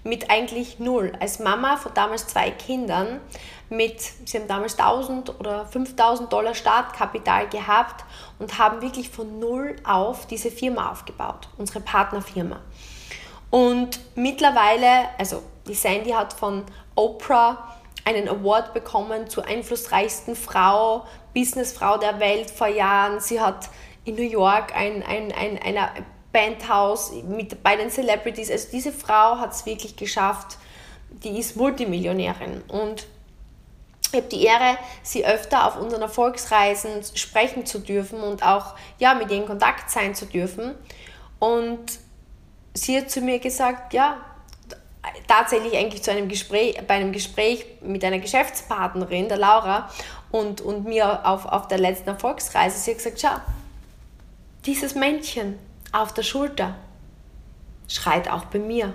mit 0.02 0.30
eigentlich 0.30 0.78
null, 0.78 1.12
als 1.20 1.38
Mama 1.38 1.78
von 1.78 1.94
damals 1.94 2.26
zwei 2.26 2.50
Kindern, 2.50 3.20
mit, 3.70 4.02
sie 4.02 4.38
haben 4.38 4.46
damals 4.46 4.78
1000 4.78 5.40
oder 5.40 5.64
5000 5.64 6.30
Dollar 6.30 6.54
Startkapital 6.54 7.48
gehabt 7.48 8.04
und 8.38 8.58
haben 8.58 8.82
wirklich 8.82 9.08
von 9.08 9.38
null 9.38 9.76
auf 9.84 10.26
diese 10.26 10.50
Firma 10.50 10.90
aufgebaut, 10.90 11.48
unsere 11.56 11.80
Partnerfirma. 11.80 12.60
Und 13.54 14.00
mittlerweile, 14.16 15.10
also 15.16 15.40
die 15.68 15.74
Sandy 15.74 16.10
hat 16.10 16.32
von 16.32 16.64
Oprah 16.96 17.76
einen 18.04 18.28
Award 18.28 18.74
bekommen 18.74 19.30
zur 19.30 19.46
einflussreichsten 19.46 20.34
Frau, 20.34 21.06
Businessfrau 21.34 21.96
der 21.98 22.18
Welt 22.18 22.50
vor 22.50 22.66
Jahren. 22.66 23.20
Sie 23.20 23.40
hat 23.40 23.70
in 24.04 24.16
New 24.16 24.28
York 24.28 24.74
ein, 24.74 25.04
ein, 25.04 25.30
ein, 25.30 25.58
ein 25.62 26.04
Bandhaus 26.32 27.12
mit, 27.28 27.62
bei 27.62 27.76
den 27.76 27.90
Celebrities. 27.90 28.50
Also 28.50 28.70
diese 28.72 28.90
Frau 28.90 29.38
hat 29.38 29.52
es 29.52 29.64
wirklich 29.66 29.94
geschafft. 29.94 30.58
Die 31.10 31.38
ist 31.38 31.54
Multimillionärin 31.54 32.60
und 32.66 33.06
ich 34.10 34.14
habe 34.14 34.26
die 34.26 34.42
Ehre, 34.46 34.78
sie 35.04 35.24
öfter 35.24 35.68
auf 35.68 35.80
unseren 35.80 36.02
Erfolgsreisen 36.02 37.04
sprechen 37.14 37.66
zu 37.66 37.78
dürfen 37.78 38.20
und 38.20 38.44
auch 38.44 38.74
ja, 38.98 39.14
mit 39.14 39.30
ihr 39.30 39.36
in 39.36 39.46
Kontakt 39.46 39.92
sein 39.92 40.16
zu 40.16 40.26
dürfen. 40.26 40.74
Und 41.38 42.02
sie 42.74 42.98
hat 42.98 43.10
zu 43.10 43.20
mir 43.20 43.38
gesagt, 43.38 43.94
ja, 43.94 44.18
tatsächlich 45.28 45.76
eigentlich 45.76 46.02
zu 46.02 46.10
einem 46.10 46.28
Gespräch, 46.28 46.80
bei 46.86 46.94
einem 46.94 47.12
Gespräch 47.12 47.64
mit 47.82 48.04
einer 48.04 48.18
Geschäftspartnerin, 48.18 49.28
der 49.28 49.38
Laura, 49.38 49.90
und, 50.30 50.60
und 50.60 50.84
mir 50.84 51.26
auf, 51.26 51.46
auf 51.46 51.68
der 51.68 51.78
letzten 51.78 52.08
Erfolgsreise, 52.08 52.78
sie 52.78 52.90
hat 52.90 52.98
gesagt, 52.98 53.20
schau, 53.20 53.36
dieses 54.66 54.94
Männchen 54.94 55.58
auf 55.92 56.12
der 56.12 56.22
Schulter 56.22 56.74
schreit 57.86 58.28
auch 58.28 58.46
bei 58.46 58.58
mir 58.58 58.94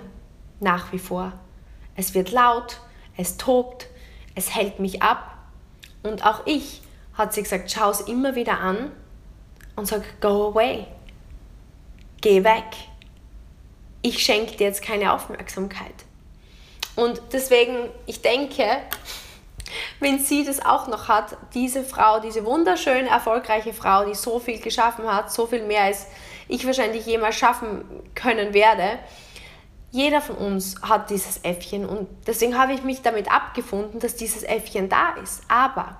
nach 0.58 0.92
wie 0.92 0.98
vor. 0.98 1.32
Es 1.96 2.12
wird 2.12 2.30
laut, 2.30 2.80
es 3.16 3.36
tobt, 3.36 3.86
es 4.34 4.54
hält 4.54 4.80
mich 4.80 5.02
ab. 5.02 5.34
Und 6.02 6.26
auch 6.26 6.46
ich, 6.46 6.82
hat 7.14 7.32
sie 7.32 7.42
gesagt, 7.42 7.70
schau 7.70 7.90
es 7.90 8.00
immer 8.00 8.34
wieder 8.34 8.58
an 8.60 8.90
und 9.76 9.86
sag, 9.86 10.20
go 10.20 10.48
away. 10.48 10.86
Geh 12.20 12.44
weg. 12.44 12.89
Ich 14.02 14.22
schenke 14.22 14.56
dir 14.56 14.68
jetzt 14.68 14.82
keine 14.82 15.12
Aufmerksamkeit. 15.12 15.94
Und 16.96 17.20
deswegen, 17.32 17.88
ich 18.06 18.22
denke, 18.22 18.64
wenn 20.00 20.18
sie 20.18 20.44
das 20.44 20.64
auch 20.64 20.88
noch 20.88 21.08
hat, 21.08 21.36
diese 21.54 21.84
Frau, 21.84 22.20
diese 22.20 22.44
wunderschöne, 22.44 23.08
erfolgreiche 23.08 23.72
Frau, 23.72 24.04
die 24.04 24.14
so 24.14 24.38
viel 24.38 24.58
geschaffen 24.58 25.06
hat, 25.06 25.32
so 25.32 25.46
viel 25.46 25.62
mehr 25.62 25.84
als 25.84 26.06
ich 26.48 26.66
wahrscheinlich 26.66 27.06
jemals 27.06 27.36
schaffen 27.36 27.84
können 28.14 28.54
werde, 28.54 28.98
jeder 29.92 30.20
von 30.20 30.36
uns 30.36 30.76
hat 30.82 31.10
dieses 31.10 31.38
Äffchen 31.42 31.84
und 31.84 32.08
deswegen 32.26 32.56
habe 32.56 32.72
ich 32.72 32.82
mich 32.82 33.02
damit 33.02 33.30
abgefunden, 33.30 33.98
dass 33.98 34.14
dieses 34.14 34.44
Äffchen 34.44 34.88
da 34.88 35.14
ist. 35.22 35.42
Aber 35.48 35.96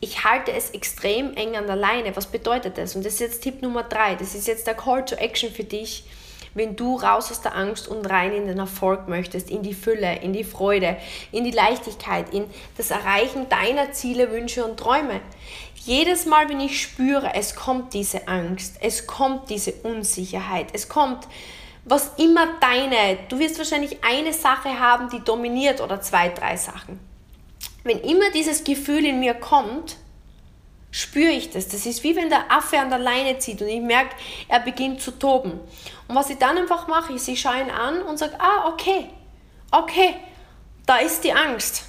ich 0.00 0.24
halte 0.24 0.52
es 0.52 0.70
extrem 0.70 1.34
eng 1.34 1.56
an 1.56 1.68
der 1.68 1.76
Leine. 1.76 2.16
Was 2.16 2.26
bedeutet 2.26 2.76
das? 2.76 2.96
Und 2.96 3.06
das 3.06 3.14
ist 3.14 3.20
jetzt 3.20 3.42
Tipp 3.42 3.62
Nummer 3.62 3.84
drei. 3.84 4.16
Das 4.16 4.34
ist 4.34 4.48
jetzt 4.48 4.66
der 4.66 4.74
Call 4.74 5.04
to 5.04 5.14
Action 5.14 5.52
für 5.52 5.62
dich, 5.62 6.04
wenn 6.54 6.76
du 6.76 6.96
raus 6.96 7.30
aus 7.30 7.40
der 7.40 7.56
Angst 7.56 7.88
und 7.88 8.04
rein 8.06 8.32
in 8.32 8.46
den 8.46 8.58
Erfolg 8.58 9.08
möchtest, 9.08 9.50
in 9.50 9.62
die 9.62 9.74
Fülle, 9.74 10.16
in 10.20 10.32
die 10.32 10.44
Freude, 10.44 10.96
in 11.30 11.44
die 11.44 11.50
Leichtigkeit, 11.50 12.32
in 12.32 12.44
das 12.76 12.90
Erreichen 12.90 13.48
deiner 13.48 13.92
Ziele, 13.92 14.30
Wünsche 14.30 14.64
und 14.64 14.78
Träume. 14.78 15.20
Jedes 15.74 16.26
Mal, 16.26 16.48
wenn 16.48 16.60
ich 16.60 16.80
spüre, 16.80 17.34
es 17.34 17.56
kommt 17.56 17.94
diese 17.94 18.28
Angst, 18.28 18.76
es 18.80 19.06
kommt 19.06 19.50
diese 19.50 19.72
Unsicherheit, 19.82 20.68
es 20.72 20.88
kommt 20.88 21.26
was 21.84 22.12
immer 22.16 22.46
deine, 22.60 23.18
du 23.28 23.38
wirst 23.38 23.58
wahrscheinlich 23.58 24.04
eine 24.04 24.32
Sache 24.32 24.78
haben, 24.78 25.10
die 25.10 25.20
dominiert 25.20 25.80
oder 25.80 26.00
zwei, 26.00 26.28
drei 26.28 26.56
Sachen. 26.56 27.00
Wenn 27.84 27.98
immer 27.98 28.30
dieses 28.30 28.62
Gefühl 28.62 29.04
in 29.04 29.18
mir 29.18 29.34
kommt, 29.34 29.96
spüre 30.92 31.32
ich 31.32 31.50
das. 31.50 31.66
Das 31.66 31.86
ist 31.86 32.04
wie 32.04 32.14
wenn 32.14 32.28
der 32.28 32.52
Affe 32.52 32.78
an 32.78 32.90
der 32.90 33.00
Leine 33.00 33.38
zieht 33.38 33.60
und 33.60 33.68
ich 33.68 33.80
merke, 33.80 34.14
er 34.46 34.60
beginnt 34.60 35.00
zu 35.00 35.10
toben. 35.10 35.58
Und 36.06 36.14
was 36.14 36.30
ich 36.30 36.38
dann 36.38 36.56
einfach 36.56 36.86
mache, 36.86 37.14
ist, 37.14 37.26
ich 37.26 37.40
schaue 37.40 37.60
ihn 37.60 37.70
an 37.70 38.02
und 38.02 38.18
sage, 38.18 38.38
ah, 38.38 38.68
okay, 38.68 39.08
okay, 39.72 40.14
da 40.86 40.98
ist 40.98 41.24
die 41.24 41.32
Angst, 41.32 41.84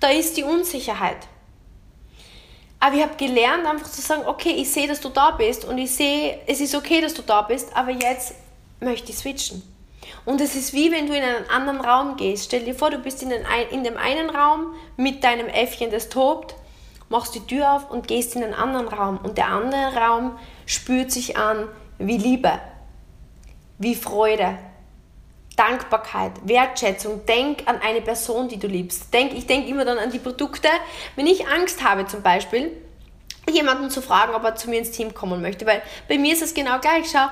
da 0.00 0.08
ist 0.10 0.36
die 0.36 0.42
Unsicherheit. 0.42 1.28
Aber 2.80 2.96
ich 2.96 3.02
habe 3.02 3.14
gelernt, 3.14 3.64
einfach 3.64 3.88
zu 3.88 4.00
sagen, 4.00 4.24
okay, 4.26 4.50
ich 4.50 4.68
sehe, 4.68 4.88
dass 4.88 5.00
du 5.00 5.08
da 5.08 5.30
bist 5.30 5.64
und 5.64 5.78
ich 5.78 5.94
sehe, 5.94 6.40
es 6.48 6.60
ist 6.60 6.74
okay, 6.74 7.00
dass 7.00 7.14
du 7.14 7.22
da 7.22 7.42
bist, 7.42 7.74
aber 7.76 7.92
jetzt 7.92 8.34
möchte 8.80 9.12
ich 9.12 9.18
switchen. 9.18 9.62
Und 10.24 10.40
es 10.40 10.56
ist 10.56 10.72
wie 10.72 10.90
wenn 10.90 11.06
du 11.06 11.16
in 11.16 11.22
einen 11.22 11.48
anderen 11.48 11.80
Raum 11.80 12.16
gehst. 12.16 12.46
Stell 12.46 12.64
dir 12.64 12.74
vor, 12.74 12.90
du 12.90 12.98
bist 12.98 13.22
in, 13.22 13.30
den, 13.30 13.44
in 13.70 13.84
dem 13.84 13.96
einen 13.96 14.30
Raum 14.30 14.74
mit 14.96 15.22
deinem 15.22 15.46
Äffchen, 15.46 15.92
das 15.92 16.08
tobt, 16.08 16.56
machst 17.12 17.34
die 17.34 17.46
Tür 17.46 17.74
auf 17.74 17.90
und 17.90 18.08
gehst 18.08 18.34
in 18.34 18.42
einen 18.42 18.54
anderen 18.54 18.88
Raum. 18.88 19.18
Und 19.22 19.38
der 19.38 19.48
andere 19.48 19.94
Raum 19.94 20.38
spürt 20.66 21.12
sich 21.12 21.36
an 21.36 21.68
wie 21.98 22.16
Liebe, 22.16 22.58
wie 23.78 23.94
Freude, 23.94 24.58
Dankbarkeit, 25.56 26.32
Wertschätzung. 26.42 27.24
Denk 27.26 27.68
an 27.68 27.80
eine 27.80 28.00
Person, 28.00 28.48
die 28.48 28.58
du 28.58 28.66
liebst. 28.66 29.12
Denk, 29.12 29.34
ich 29.34 29.46
denke 29.46 29.68
immer 29.68 29.84
dann 29.84 29.98
an 29.98 30.10
die 30.10 30.18
Produkte. 30.18 30.68
Wenn 31.14 31.26
ich 31.26 31.46
Angst 31.46 31.84
habe 31.84 32.06
zum 32.06 32.22
Beispiel, 32.22 32.72
jemanden 33.52 33.90
zu 33.90 34.02
fragen, 34.02 34.34
ob 34.34 34.44
er 34.44 34.56
zu 34.56 34.68
mir 34.70 34.78
ins 34.78 34.90
Team 34.90 35.14
kommen 35.14 35.40
möchte. 35.42 35.66
Weil 35.66 35.82
bei 36.08 36.18
mir 36.18 36.32
ist 36.32 36.42
es 36.42 36.54
genau 36.54 36.78
gleich. 36.80 37.06
Schau, 37.10 37.28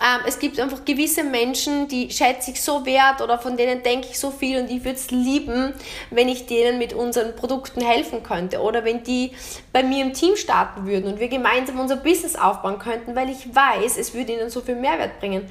ähm, 0.00 0.22
es 0.26 0.40
gibt 0.40 0.58
einfach 0.58 0.84
gewisse 0.84 1.22
Menschen, 1.22 1.86
die 1.86 2.10
schätze 2.10 2.50
ich 2.50 2.60
so 2.60 2.84
wert 2.84 3.20
oder 3.20 3.38
von 3.38 3.56
denen 3.56 3.82
denke 3.84 4.08
ich 4.10 4.18
so 4.18 4.32
viel 4.32 4.58
und 4.58 4.68
ich 4.68 4.84
würde 4.84 4.98
es 4.98 5.10
lieben, 5.12 5.72
wenn 6.10 6.28
ich 6.28 6.46
denen 6.46 6.78
mit 6.78 6.92
unseren 6.92 7.36
Produkten 7.36 7.80
helfen 7.80 8.24
könnte 8.24 8.60
oder 8.60 8.84
wenn 8.84 9.04
die 9.04 9.32
bei 9.72 9.84
mir 9.84 10.04
im 10.04 10.12
Team 10.12 10.34
starten 10.36 10.86
würden 10.86 11.12
und 11.12 11.20
wir 11.20 11.28
gemeinsam 11.28 11.78
unser 11.78 11.96
Business 11.96 12.34
aufbauen 12.34 12.80
könnten, 12.80 13.14
weil 13.14 13.30
ich 13.30 13.54
weiß, 13.54 13.96
es 13.96 14.14
würde 14.14 14.32
ihnen 14.32 14.50
so 14.50 14.62
viel 14.62 14.74
Mehrwert 14.74 15.20
bringen. 15.20 15.48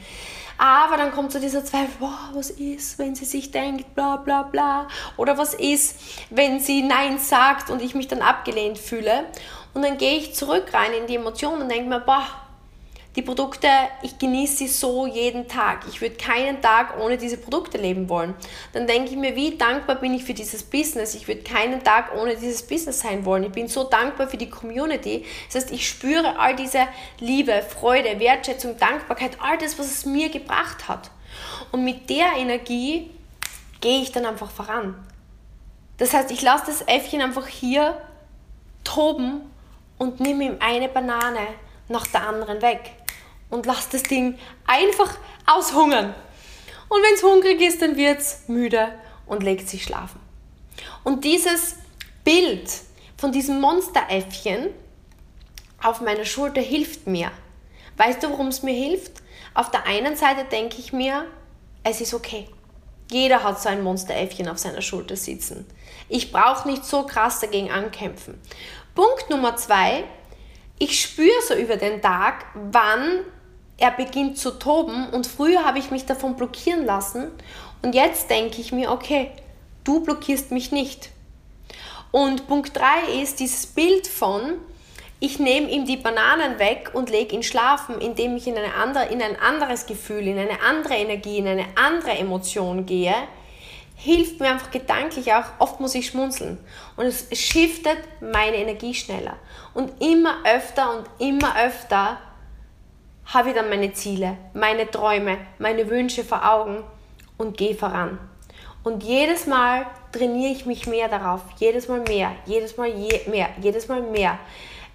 Aber 0.57 0.97
dann 0.97 1.11
kommt 1.11 1.31
so 1.31 1.39
dieser 1.39 1.65
Zweifel, 1.65 1.89
boah, 1.99 2.29
was 2.33 2.49
ist, 2.49 2.99
wenn 2.99 3.15
sie 3.15 3.25
sich 3.25 3.51
denkt, 3.51 3.95
bla 3.95 4.17
bla 4.17 4.43
bla. 4.43 4.87
Oder 5.17 5.37
was 5.37 5.53
ist, 5.53 5.99
wenn 6.29 6.59
sie 6.59 6.83
Nein 6.83 7.17
sagt 7.17 7.69
und 7.69 7.81
ich 7.81 7.95
mich 7.95 8.07
dann 8.07 8.21
abgelehnt 8.21 8.77
fühle. 8.77 9.25
Und 9.73 9.83
dann 9.83 9.97
gehe 9.97 10.17
ich 10.17 10.35
zurück 10.35 10.73
rein 10.73 10.93
in 10.93 11.07
die 11.07 11.15
Emotionen 11.15 11.63
und 11.63 11.69
denke 11.69 11.89
mir, 11.89 11.99
boah, 11.99 12.27
die 13.15 13.21
Produkte, 13.21 13.67
ich 14.01 14.17
genieße 14.17 14.57
sie 14.57 14.67
so 14.67 15.05
jeden 15.05 15.47
Tag. 15.47 15.85
Ich 15.87 16.01
würde 16.01 16.15
keinen 16.15 16.61
Tag 16.63 16.99
ohne 16.99 17.17
diese 17.17 17.37
Produkte 17.37 17.77
leben 17.77 18.09
wollen. 18.09 18.33
Dann 18.73 18.87
denke 18.87 19.11
ich 19.11 19.17
mir, 19.17 19.35
wie 19.35 19.55
dankbar 19.55 19.97
bin 19.97 20.15
ich 20.15 20.23
für 20.23 20.33
dieses 20.33 20.63
Business. 20.63 21.13
Ich 21.13 21.27
würde 21.27 21.43
keinen 21.43 21.83
Tag 21.83 22.15
ohne 22.19 22.35
dieses 22.35 22.63
Business 22.63 23.01
sein 23.01 23.23
wollen. 23.23 23.43
Ich 23.43 23.51
bin 23.51 23.67
so 23.67 23.83
dankbar 23.83 24.27
für 24.27 24.37
die 24.37 24.49
Community. 24.49 25.25
Das 25.45 25.61
heißt, 25.61 25.71
ich 25.71 25.87
spüre 25.87 26.39
all 26.39 26.55
diese 26.55 26.87
Liebe, 27.19 27.61
Freude, 27.61 28.19
Wertschätzung, 28.19 28.77
Dankbarkeit, 28.79 29.37
all 29.39 29.59
das, 29.59 29.77
was 29.77 29.91
es 29.91 30.05
mir 30.05 30.29
gebracht 30.29 30.87
hat. 30.87 31.11
Und 31.71 31.83
mit 31.83 32.09
der 32.09 32.33
Energie 32.37 33.11
gehe 33.79 34.01
ich 34.01 34.11
dann 34.11 34.25
einfach 34.25 34.49
voran. 34.49 34.95
Das 35.97 36.13
heißt, 36.13 36.31
ich 36.31 36.41
lasse 36.41 36.65
das 36.65 36.81
Äffchen 36.81 37.21
einfach 37.21 37.45
hier 37.45 38.01
toben 38.83 39.41
und 40.03 40.19
nehme 40.19 40.43
ihm 40.43 40.57
eine 40.59 40.89
Banane 40.89 41.47
nach 41.87 42.05
der 42.07 42.27
anderen 42.27 42.61
weg 42.61 42.91
und 43.49 43.65
lass 43.65 43.87
das 43.87 44.03
Ding 44.03 44.37
einfach 44.67 45.17
aushungern. 45.45 46.13
Und 46.89 47.01
wenn 47.01 47.13
es 47.15 47.23
hungrig 47.23 47.61
ist, 47.61 47.81
dann 47.81 47.95
wird 47.95 48.19
es 48.19 48.43
müde 48.47 48.89
und 49.25 49.43
legt 49.43 49.69
sich 49.69 49.83
schlafen. 49.83 50.19
Und 51.05 51.23
dieses 51.23 51.77
Bild 52.25 52.69
von 53.17 53.31
diesem 53.31 53.61
Monsteräffchen, 53.61 54.69
auf 55.81 56.01
meiner 56.01 56.25
Schulter 56.25 56.61
hilft 56.61 57.07
mir. 57.07 57.31
Weißt 57.95 58.23
du, 58.23 58.29
warum 58.29 58.47
es 58.47 58.61
mir 58.61 58.73
hilft? 58.73 59.21
Auf 59.53 59.71
der 59.71 59.85
einen 59.85 60.15
Seite 60.17 60.43
denke 60.45 60.77
ich 60.79 60.91
mir, 60.91 61.25
es 61.83 62.01
ist 62.01 62.13
okay. 62.13 62.47
Jeder 63.09 63.43
hat 63.43 63.61
so 63.61 63.69
ein 63.69 63.83
Monsteräffchen 63.83 64.49
auf 64.49 64.57
seiner 64.57 64.81
Schulter 64.81 65.15
sitzen. 65.15 65.65
Ich 66.09 66.31
brauche 66.31 66.67
nicht 66.67 66.83
so 66.85 67.05
krass 67.05 67.39
dagegen 67.39 67.71
ankämpfen. 67.71 68.39
Punkt 68.95 69.31
Nummer 69.31 69.55
zwei, 69.55 70.03
ich 70.77 71.01
spüre 71.01 71.41
so 71.47 71.55
über 71.55 71.77
den 71.77 71.99
Tag, 71.99 72.45
wann 72.53 73.21
er 73.77 73.89
beginnt 73.89 74.37
zu 74.37 74.51
toben 74.51 75.09
und 75.09 75.25
früher 75.25 75.65
habe 75.65 75.79
ich 75.79 75.89
mich 75.89 76.05
davon 76.05 76.35
blockieren 76.35 76.85
lassen 76.85 77.31
und 77.81 77.95
jetzt 77.95 78.29
denke 78.29 78.61
ich 78.61 78.71
mir, 78.71 78.91
okay, 78.91 79.31
du 79.83 80.01
blockierst 80.01 80.51
mich 80.51 80.71
nicht. 80.71 81.09
Und 82.11 82.47
Punkt 82.47 82.77
3 82.77 83.21
ist 83.23 83.39
dieses 83.39 83.65
Bild 83.65 84.05
von, 84.05 84.59
ich 85.19 85.39
nehme 85.39 85.71
ihm 85.71 85.85
die 85.85 85.97
Bananen 85.97 86.59
weg 86.59 86.91
und 86.93 87.09
lege 87.09 87.35
ihn 87.35 87.41
schlafen, 87.41 87.99
indem 87.99 88.37
ich 88.37 88.45
in, 88.45 88.57
eine 88.57 88.75
andere, 88.75 89.05
in 89.05 89.23
ein 89.23 89.39
anderes 89.39 89.87
Gefühl, 89.87 90.27
in 90.27 90.37
eine 90.37 90.61
andere 90.61 90.93
Energie, 90.93 91.39
in 91.39 91.47
eine 91.47 91.65
andere 91.75 92.11
Emotion 92.11 92.85
gehe, 92.85 93.15
hilft 93.95 94.39
mir 94.39 94.49
einfach 94.49 94.71
gedanklich 94.71 95.33
auch, 95.33 95.45
oft 95.59 95.79
muss 95.79 95.95
ich 95.95 96.07
schmunzeln. 96.07 96.57
Und 96.95 97.05
es 97.05 97.27
shiftet 97.37 97.97
meine 98.21 98.57
Energie 98.57 98.93
schneller. 98.93 99.37
Und 99.73 100.01
immer 100.01 100.35
öfter 100.45 100.97
und 100.97 101.09
immer 101.19 101.55
öfter 101.59 102.17
habe 103.25 103.49
ich 103.49 103.55
dann 103.55 103.69
meine 103.69 103.93
Ziele, 103.93 104.37
meine 104.53 104.89
Träume, 104.89 105.37
meine 105.59 105.89
Wünsche 105.89 106.23
vor 106.23 106.49
Augen 106.49 106.83
und 107.37 107.57
gehe 107.57 107.75
voran. 107.75 108.19
Und 108.83 109.03
jedes 109.03 109.47
Mal 109.47 109.85
trainiere 110.11 110.51
ich 110.51 110.65
mich 110.65 110.87
mehr 110.87 111.07
darauf, 111.07 111.41
jedes 111.57 111.87
Mal 111.87 112.01
mehr, 112.01 112.31
jedes 112.45 112.75
Mal 112.75 112.89
je 112.89 113.21
mehr, 113.27 113.49
jedes 113.61 113.87
Mal 113.87 114.01
mehr. 114.01 114.37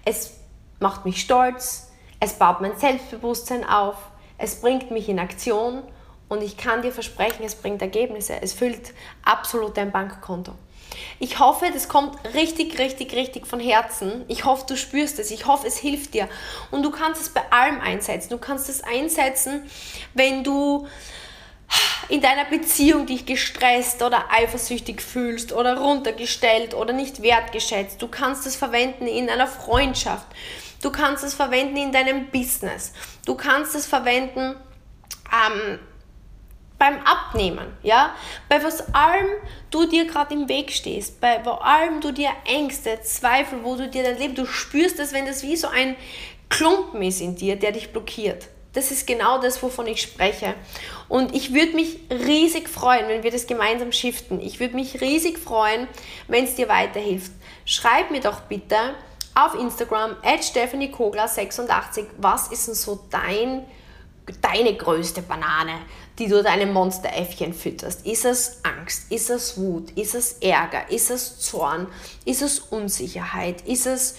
Es 0.05 0.37
macht 0.79 1.05
mich 1.05 1.21
stolz, 1.21 1.91
es 2.19 2.33
baut 2.33 2.61
mein 2.61 2.77
Selbstbewusstsein 2.77 3.67
auf, 3.67 3.95
es 4.37 4.61
bringt 4.61 4.91
mich 4.91 5.09
in 5.09 5.19
Aktion 5.19 5.81
und 6.29 6.41
ich 6.41 6.55
kann 6.57 6.81
dir 6.81 6.91
versprechen, 6.91 7.43
es 7.43 7.55
bringt 7.55 7.81
Ergebnisse, 7.81 8.41
es 8.41 8.53
füllt 8.53 8.93
absolut 9.23 9.75
dein 9.75 9.91
Bankkonto. 9.91 10.53
Ich 11.19 11.39
hoffe, 11.39 11.69
das 11.73 11.87
kommt 11.87 12.17
richtig, 12.33 12.79
richtig, 12.79 13.13
richtig 13.13 13.45
von 13.45 13.59
Herzen. 13.59 14.25
Ich 14.27 14.45
hoffe, 14.45 14.65
du 14.67 14.77
spürst 14.77 15.19
es. 15.19 15.31
Ich 15.31 15.45
hoffe, 15.45 15.67
es 15.67 15.77
hilft 15.77 16.13
dir. 16.13 16.27
Und 16.71 16.83
du 16.83 16.91
kannst 16.91 17.21
es 17.21 17.29
bei 17.29 17.41
allem 17.51 17.79
einsetzen. 17.79 18.29
Du 18.29 18.37
kannst 18.37 18.69
es 18.69 18.83
einsetzen, 18.83 19.69
wenn 20.13 20.43
du 20.43 20.87
in 22.09 22.21
deiner 22.21 22.45
Beziehung 22.45 23.05
dich 23.05 23.25
gestresst 23.25 24.01
oder 24.01 24.31
eifersüchtig 24.31 25.01
fühlst 25.01 25.53
oder 25.53 25.77
runtergestellt 25.77 26.73
oder 26.73 26.93
nicht 26.93 27.21
wertgeschätzt. 27.21 28.01
Du 28.01 28.07
kannst 28.07 28.47
es 28.47 28.55
verwenden 28.55 29.05
in 29.05 29.29
einer 29.29 29.47
Freundschaft. 29.47 30.25
Du 30.81 30.91
kannst 30.91 31.23
es 31.23 31.33
verwenden 31.33 31.77
in 31.77 31.91
deinem 31.91 32.31
Business. 32.31 32.93
Du 33.25 33.35
kannst 33.35 33.75
es 33.75 33.85
verwenden 33.85 34.55
ähm, 35.31 35.79
beim 36.79 36.99
Abnehmen, 37.03 37.67
ja, 37.83 38.15
bei 38.47 38.63
was 38.63 38.93
allem 38.93 39.27
du 39.69 39.85
dir 39.85 40.05
gerade 40.05 40.33
im 40.33 40.49
Weg 40.49 40.71
stehst, 40.71 41.19
bei 41.19 41.45
allem 41.45 42.01
du 42.01 42.11
dir 42.11 42.31
Ängste, 42.45 43.01
Zweifel, 43.01 43.63
wo 43.63 43.75
du 43.75 43.87
dir 43.87 44.03
dein 44.03 44.17
Leben, 44.17 44.33
du 44.33 44.45
spürst 44.45 44.97
es, 44.99 45.13
wenn 45.13 45.25
das 45.25 45.43
wie 45.43 45.57
so 45.57 45.67
ein 45.67 45.95
Klumpen 46.47 47.01
ist 47.03 47.21
in 47.21 47.35
dir, 47.35 47.57
der 47.57 47.73
dich 47.73 47.91
blockiert. 47.91 48.47
Das 48.73 48.91
ist 48.91 49.07
genau 49.07 49.41
das, 49.41 49.61
wovon 49.61 49.87
ich 49.87 50.01
spreche. 50.01 50.53
Und 51.07 51.35
ich 51.35 51.53
würde 51.53 51.73
mich 51.73 51.99
riesig 52.09 52.69
freuen, 52.69 53.07
wenn 53.07 53.23
wir 53.23 53.31
das 53.31 53.47
gemeinsam 53.47 53.91
shiften. 53.91 54.39
Ich 54.39 54.59
würde 54.59 54.75
mich 54.75 55.01
riesig 55.01 55.39
freuen, 55.39 55.87
wenn 56.27 56.45
es 56.45 56.55
dir 56.55 56.69
weiterhilft. 56.69 57.31
Schreib 57.65 58.11
mir 58.11 58.21
doch 58.21 58.41
bitte 58.41 58.95
auf 59.33 59.55
Instagram 59.55 60.15
at 60.23 60.43
Stephanie 60.43 60.91
Kogler 60.91 61.27
86, 61.27 62.05
was 62.17 62.49
ist 62.49 62.67
denn 62.67 62.75
so 62.75 62.99
dein, 63.09 63.65
deine 64.41 64.75
größte 64.75 65.21
Banane, 65.21 65.73
die 66.19 66.27
du 66.27 66.43
deinem 66.43 66.73
Monsteräffchen 66.73 67.53
fütterst? 67.53 68.05
Ist 68.05 68.25
es 68.25 68.59
Angst? 68.63 69.11
Ist 69.11 69.29
es 69.29 69.57
Wut? 69.57 69.91
Ist 69.91 70.15
es 70.15 70.33
Ärger? 70.33 70.89
Ist 70.91 71.09
es 71.09 71.39
Zorn? 71.39 71.87
Ist 72.25 72.41
es 72.41 72.59
Unsicherheit? 72.59 73.61
Ist 73.61 73.87
es 73.87 74.15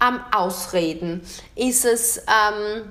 ähm, 0.00 0.20
Ausreden? 0.32 1.22
Ist 1.56 1.84
es... 1.84 2.18
Ähm, 2.18 2.90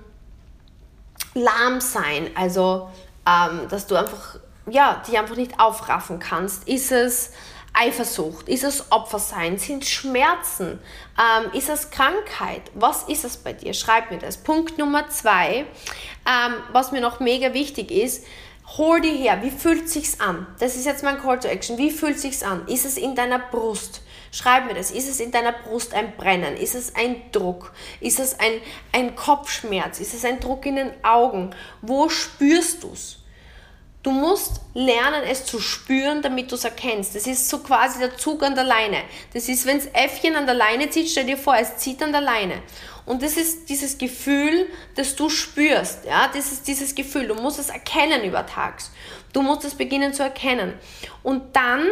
lahm 1.34 1.82
sein, 1.82 2.32
also 2.36 2.90
ähm, 3.28 3.68
dass 3.70 3.88
du 3.88 3.96
einfach, 3.96 4.38
ja, 4.70 5.02
dich 5.08 5.18
einfach 5.18 5.36
nicht 5.36 5.60
aufraffen 5.60 6.20
kannst? 6.20 6.68
Ist 6.68 6.92
es 6.92 7.32
Eifersucht? 7.74 8.50
Ist 8.50 8.64
es 8.64 8.92
Opfersein? 8.92 9.58
Sind 9.58 9.86
Schmerzen? 9.86 10.80
Ähm, 11.18 11.52
ist 11.54 11.70
es 11.70 11.92
Krankheit? 11.92 12.64
Was 12.74 13.04
ist 13.04 13.26
es 13.26 13.38
bei 13.38 13.54
dir? 13.54 13.74
Schreib 13.74 14.12
mir 14.12 14.18
das. 14.18 14.38
Punkt 14.38 14.78
Nummer 14.78 15.10
zwei, 15.10 15.66
ähm, 16.26 16.54
was 16.72 16.92
mir 16.92 17.02
noch 17.02 17.20
mega 17.20 17.54
wichtig 17.54 17.92
ist, 17.92 18.26
hol 18.78 19.02
dir 19.02 19.14
her, 19.14 19.40
wie 19.42 19.52
fühlt 19.52 19.90
sich's 19.90 20.20
an? 20.20 20.48
Das 20.60 20.76
ist 20.76 20.86
jetzt 20.86 21.04
mein 21.04 21.20
Call 21.20 21.40
to 21.40 21.48
Action. 21.48 21.78
Wie 21.78 21.92
fühlt 21.92 22.20
sich's 22.20 22.44
an? 22.44 22.68
Ist 22.68 22.86
es 22.86 22.98
in 22.98 23.16
deiner 23.16 23.40
Brust? 23.40 24.02
Schreib 24.32 24.68
mir 24.68 24.76
das. 24.76 24.92
Ist 24.92 25.10
es 25.10 25.20
in 25.20 25.32
deiner 25.32 25.54
Brust 25.54 25.94
ein 25.94 26.16
Brennen? 26.16 26.56
Ist 26.56 26.76
es 26.76 26.96
ein 26.96 27.32
Druck? 27.32 27.74
Ist 28.00 28.20
es 28.20 28.40
ein, 28.40 28.62
ein 28.92 29.16
Kopfschmerz? 29.16 30.00
Ist 30.00 30.14
es 30.14 30.24
ein 30.24 30.40
Druck 30.40 30.66
in 30.66 30.76
den 30.76 30.92
Augen? 31.04 31.56
Wo 31.82 32.10
spürst 32.10 32.84
du's? 32.84 33.18
Du 34.02 34.12
musst 34.12 34.62
lernen, 34.74 35.24
es 35.24 35.46
zu 35.46 35.60
spüren, 35.60 36.22
damit 36.22 36.52
du 36.52 36.56
es 36.56 36.64
erkennst. 36.64 37.16
Das 37.16 37.28
ist 37.28 37.50
so 37.50 37.60
quasi 37.60 38.00
der 38.00 38.18
Zug 38.18 38.44
an 38.44 38.56
der 38.56 38.64
Leine. 38.64 39.04
Das 39.34 39.50
ist, 39.50 39.66
wenn 39.66 39.78
das 39.78 39.88
Äffchen 39.88 40.38
an 40.38 40.46
der 40.46 40.56
Leine 40.56 40.90
zieht, 40.90 41.10
stell 41.10 41.26
dir 41.26 41.38
vor, 41.38 41.58
es 41.58 41.78
zieht 41.78 42.02
an 42.02 42.14
der 42.14 42.22
Leine. 42.22 42.62
Und 43.06 43.22
das 43.22 43.36
ist 43.36 43.68
dieses 43.68 43.98
Gefühl, 43.98 44.68
das 44.96 45.16
du 45.16 45.30
spürst. 45.30 46.06
Ja? 46.06 46.30
Das 46.34 46.52
ist 46.52 46.68
dieses 46.68 46.96
Gefühl. 46.96 47.28
Du 47.28 47.36
musst 47.36 47.60
es 47.60 47.70
erkennen 47.70 48.24
über 48.24 48.46
Tags. 48.46 48.92
Du 49.34 49.42
musst 49.42 49.66
es 49.66 49.76
beginnen 49.76 50.14
zu 50.14 50.24
erkennen. 50.24 50.76
Und 51.22 51.56
dann 51.56 51.88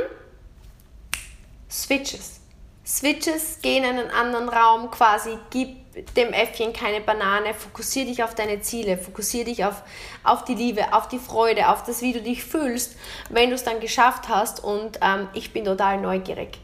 Switches. 1.69 2.39
Switches, 2.85 3.59
geh 3.61 3.77
in 3.77 3.83
einen 3.83 4.09
anderen 4.11 4.47
Raum 4.47 4.89
quasi, 4.91 5.37
gib 5.49 5.86
dem 6.15 6.33
Äffchen 6.33 6.73
keine 6.73 7.01
Banane, 7.01 7.53
fokussiere 7.53 8.07
dich 8.07 8.23
auf 8.23 8.35
deine 8.35 8.61
Ziele, 8.61 8.97
fokussiere 8.97 9.45
dich 9.45 9.65
auf, 9.65 9.83
auf 10.23 10.43
die 10.45 10.55
Liebe, 10.55 10.93
auf 10.93 11.07
die 11.07 11.19
Freude, 11.19 11.69
auf 11.69 11.83
das, 11.83 12.01
wie 12.01 12.13
du 12.13 12.21
dich 12.21 12.43
fühlst, 12.43 12.95
wenn 13.29 13.49
du 13.49 13.55
es 13.55 13.63
dann 13.63 13.79
geschafft 13.79 14.29
hast. 14.29 14.63
Und 14.63 14.99
ähm, 15.01 15.27
ich 15.33 15.53
bin 15.53 15.65
total 15.65 15.99
neugierig, 15.99 16.59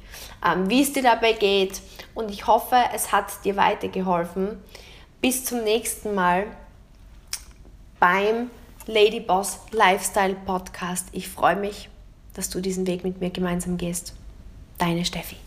ähm, 0.46 0.70
wie 0.70 0.82
es 0.82 0.94
dir 0.94 1.04
dabei 1.04 1.34
geht. 1.34 1.82
Und 2.14 2.30
ich 2.30 2.48
hoffe, 2.48 2.78
es 2.94 3.12
hat 3.12 3.44
dir 3.44 3.56
weitergeholfen. 3.56 4.62
Bis 5.22 5.46
zum 5.46 5.64
nächsten 5.64 6.14
Mal 6.16 6.48
beim 8.00 8.52
Ladyboss 8.86 9.60
Lifestyle 9.72 10.36
Podcast. 10.46 11.08
Ich 11.14 11.30
freue 11.30 11.56
mich, 11.56 11.90
dass 12.34 12.50
du 12.50 12.60
diesen 12.60 12.86
Weg 12.88 13.04
mit 13.04 13.22
mir 13.22 13.30
gemeinsam 13.30 13.78
gehst. 13.78 14.14
Deine 14.78 15.06
Steffi. 15.06 15.38